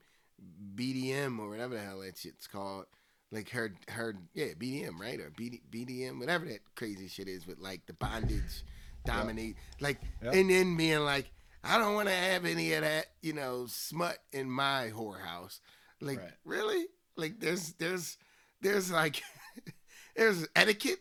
BDM 0.75 1.39
or 1.39 1.51
whatever 1.51 1.75
the 1.75 1.81
hell 1.81 2.01
that 2.01 2.17
shit's 2.17 2.47
called. 2.47 2.87
Like 3.33 3.51
her, 3.51 3.73
her, 3.89 4.17
yeah, 4.35 4.55
BDM, 4.59 4.99
right? 4.99 5.21
Or 5.21 5.31
BD, 5.31 5.61
BDM, 5.71 6.19
whatever 6.19 6.47
that 6.47 6.61
crazy 6.75 7.07
shit 7.07 7.29
is 7.29 7.47
with 7.47 7.61
like 7.61 7.87
the 7.87 7.93
bondage, 7.93 8.65
dominate, 9.05 9.57
like, 9.81 9.99
Yep. 10.23 10.35
and 10.35 10.51
then 10.51 10.77
being 10.77 11.01
like, 11.01 11.31
I 11.63 11.79
don't 11.79 11.95
want 11.95 12.09
to 12.09 12.15
have 12.15 12.45
any 12.45 12.73
of 12.73 12.83
that, 12.83 13.07
you 13.21 13.33
know, 13.33 13.67
smut 13.69 14.19
in 14.33 14.51
my 14.51 14.91
whorehouse. 14.95 15.61
Like, 16.01 16.19
Right. 16.21 16.33
really? 16.45 16.87
Like, 17.17 17.39
there's, 17.41 17.73
there's, 17.75 18.17
there's 18.63 18.91
like, 18.91 19.23
there's 20.17 20.47
etiquette 20.57 21.01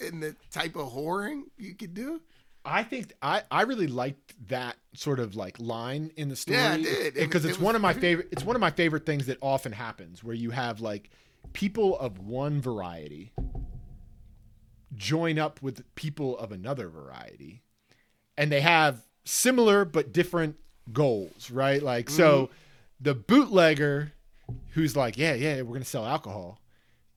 in 0.00 0.20
the 0.20 0.34
type 0.50 0.76
of 0.76 0.92
whoring 0.92 1.42
you 1.58 1.74
could 1.74 1.94
do. 1.94 2.20
I 2.64 2.82
think 2.82 3.12
I, 3.20 3.42
I 3.50 3.62
really 3.62 3.88
liked 3.88 4.34
that 4.48 4.76
sort 4.94 5.20
of 5.20 5.36
like 5.36 5.58
line 5.60 6.10
in 6.16 6.30
the 6.30 6.36
story. 6.36 6.56
Yeah, 6.58 6.72
I 6.72 6.76
did. 6.82 7.06
It 7.08 7.14
because 7.16 7.44
it's 7.44 7.56
it 7.56 7.60
was 7.60 7.64
one 7.64 7.76
of 7.76 7.82
my 7.82 7.92
favorite. 7.92 8.28
It's 8.32 8.42
one 8.42 8.56
of 8.56 8.60
my 8.60 8.70
favorite 8.70 9.04
things 9.04 9.26
that 9.26 9.36
often 9.42 9.70
happens 9.72 10.24
where 10.24 10.34
you 10.34 10.50
have 10.50 10.80
like 10.80 11.10
people 11.52 11.98
of 11.98 12.18
one 12.20 12.62
variety 12.62 13.32
join 14.94 15.38
up 15.38 15.60
with 15.60 15.84
people 15.94 16.38
of 16.38 16.52
another 16.52 16.88
variety, 16.88 17.62
and 18.38 18.50
they 18.50 18.62
have 18.62 19.02
similar 19.24 19.84
but 19.84 20.12
different 20.12 20.56
goals, 20.92 21.50
right? 21.50 21.82
Like 21.82 22.10
so, 22.10 22.46
Mm-hmm. 22.46 22.52
the 23.00 23.14
bootlegger 23.14 24.12
who's 24.72 24.96
like, 24.96 25.16
yeah, 25.18 25.34
yeah, 25.34 25.62
we're 25.62 25.72
gonna 25.74 25.84
sell 25.84 26.06
alcohol, 26.06 26.60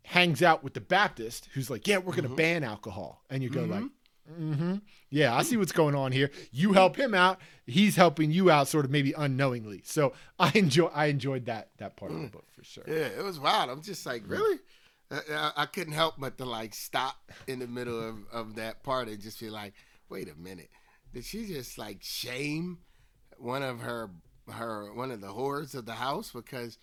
hangs 0.04 0.41
out 0.41 0.63
with 0.63 0.74
the 0.74 0.82
Baptist 0.82 1.50
who's 1.54 1.70
like, 1.70 1.88
yeah, 1.88 1.98
we're 1.98 2.13
Mm-hmm. 2.13 2.22
gonna 2.22 2.36
ban 2.36 2.63
alcohol, 2.63 3.24
and 3.30 3.43
you 3.43 3.50
go 3.50 3.63
like. 3.65 3.84
Mm-hmm. 4.30 4.76
Yeah, 5.10 5.34
I 5.34 5.43
see 5.43 5.56
what's 5.56 5.72
going 5.72 5.96
on 5.96 6.12
here. 6.12 6.30
You 6.52 6.74
help 6.74 6.98
him 6.98 7.13
out, 7.13 7.39
he's 7.65 7.96
helping 7.96 8.30
you 8.30 8.52
out, 8.52 8.67
sort 8.67 8.84
of 8.84 8.91
maybe 8.91 9.13
unknowingly. 9.17 9.84
So 9.86 10.12
I 10.39 10.52
enjoy 10.54 10.88
I 10.88 11.06
enjoyed 11.06 11.46
that 11.46 11.70
that 11.78 11.96
part 11.96 12.12
of 12.12 12.20
the 12.22 12.28
book 12.28 12.43
for 12.52 12.62
sure. 12.65 12.84
Yeah, 12.86 13.08
it 13.17 13.24
was 13.24 13.39
wild. 13.39 13.70
I'm 13.70 13.82
just 13.82 14.06
like, 14.06 14.24
really? 14.28 14.60
I, 15.10 15.20
I, 15.32 15.52
I 15.62 15.65
couldn't 15.65 15.93
help 15.93 16.15
but 16.17 16.38
to 16.39 16.43
like 16.46 16.76
stop 16.76 17.15
in 17.48 17.60
the 17.60 17.67
middle 17.67 17.98
of, 18.06 18.15
of 18.34 18.56
that 18.56 18.84
part 18.84 19.08
and 19.08 19.17
just 19.22 19.39
be 19.39 19.50
like, 19.50 19.74
wait 20.10 20.28
a 20.30 20.36
minute, 20.36 20.72
did 21.13 21.24
she 21.26 21.46
just 21.48 21.78
like 21.78 21.98
shame 22.02 22.80
one 23.38 23.63
of 23.63 23.80
her 23.82 24.10
her 24.52 24.93
one 24.93 25.12
of 25.12 25.22
the 25.22 25.28
whores 25.28 25.76
of 25.76 25.86
the 25.86 25.93
house 25.93 26.32
because 26.34 26.78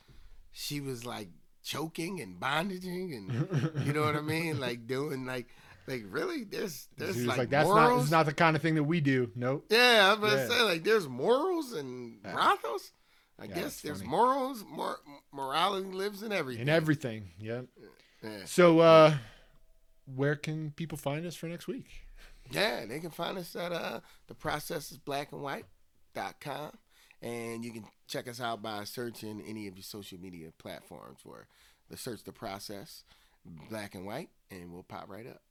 she 0.52 0.80
was 0.80 1.04
like 1.04 1.28
choking 1.62 2.20
and 2.20 2.38
bondaging 2.38 3.14
and 3.14 3.86
you 3.86 3.92
know 3.92 4.02
what 4.02 4.14
I 4.16 4.20
mean, 4.20 4.60
like 4.68 4.86
doing 4.86 5.24
like 5.26 5.46
like 5.86 6.04
really 6.08 6.44
there's 6.44 6.88
there's 6.96 7.16
He 7.16 7.22
like, 7.24 7.38
like, 7.38 7.50
that's 7.50 7.68
not 7.68 7.74
morals. 7.74 7.96
this 8.00 8.04
is 8.06 8.10
not 8.12 8.26
the 8.26 8.34
kind 8.34 8.54
of 8.56 8.62
thing 8.62 8.74
that 8.76 8.84
we 8.84 9.00
do. 9.00 9.30
Nope. 9.34 9.66
Yeah, 9.70 10.06
I 10.08 10.20
was 10.20 10.32
about 10.32 10.38
Yeah. 10.38 10.48
say 10.58 10.62
like 10.62 10.84
there's 10.84 11.08
morals 11.08 11.72
and 11.72 12.22
brothels. 12.22 12.92
I 13.38 13.46
Yeah, 13.46 13.54
guess 13.54 13.80
there's 13.80 13.98
funny. 13.98 14.10
morals. 14.10 14.64
Mor- 14.68 15.00
morality 15.32 15.88
lives 15.90 16.22
in 16.22 16.30
everything. 16.32 16.62
In 16.62 16.68
everything. 16.68 17.30
Yep. 17.38 17.66
Yeah. 18.22 18.30
So 18.46 18.80
uh 18.80 19.14
where 20.14 20.36
can 20.36 20.70
people 20.72 20.98
find 20.98 21.24
us 21.26 21.34
for 21.34 21.46
next 21.48 21.66
week? 21.66 21.86
Yeah, 22.50 22.84
they 22.86 23.00
can 23.00 23.10
find 23.10 23.38
us 23.38 23.56
at 23.56 23.72
uh, 23.72 24.00
the 24.26 24.34
process 24.34 24.92
is 24.92 24.98
black 24.98 25.32
and 25.32 25.42
white.com. 25.42 26.72
And 27.22 27.64
you 27.64 27.72
can 27.72 27.84
check 28.06 28.28
us 28.28 28.40
out 28.40 28.62
by 28.62 28.84
searching 28.84 29.42
any 29.46 29.66
of 29.66 29.76
your 29.76 29.82
social 29.82 30.20
media 30.20 30.50
platforms 30.58 31.18
for 31.22 31.46
the 31.88 31.96
search 31.96 32.22
the 32.24 32.32
process 32.32 33.04
black 33.70 33.94
and 33.94 34.06
white 34.06 34.30
and 34.50 34.72
we'll 34.72 34.82
pop 34.82 35.08
right 35.08 35.26
up. 35.26 35.42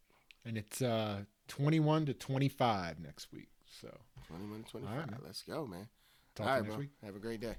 And 0.46 0.58
it's 0.58 0.82
uh 0.82 1.22
21 1.48 2.08
to 2.08 2.14
25 2.14 3.00
next 3.00 3.32
week. 3.32 3.50
So 3.82 3.96
21 4.28 4.64
to 4.64 4.72
25. 4.72 4.94
All 4.94 5.00
right. 5.00 5.24
Let's 5.24 5.42
go, 5.44 5.66
man. 5.66 5.88
talk 6.36 6.48
All 6.48 6.54
right, 6.54 6.66
bro. 6.66 6.78
week. 6.78 6.90
Have 7.04 7.16
a 7.16 7.20
great 7.20 7.42
day. 7.42 7.56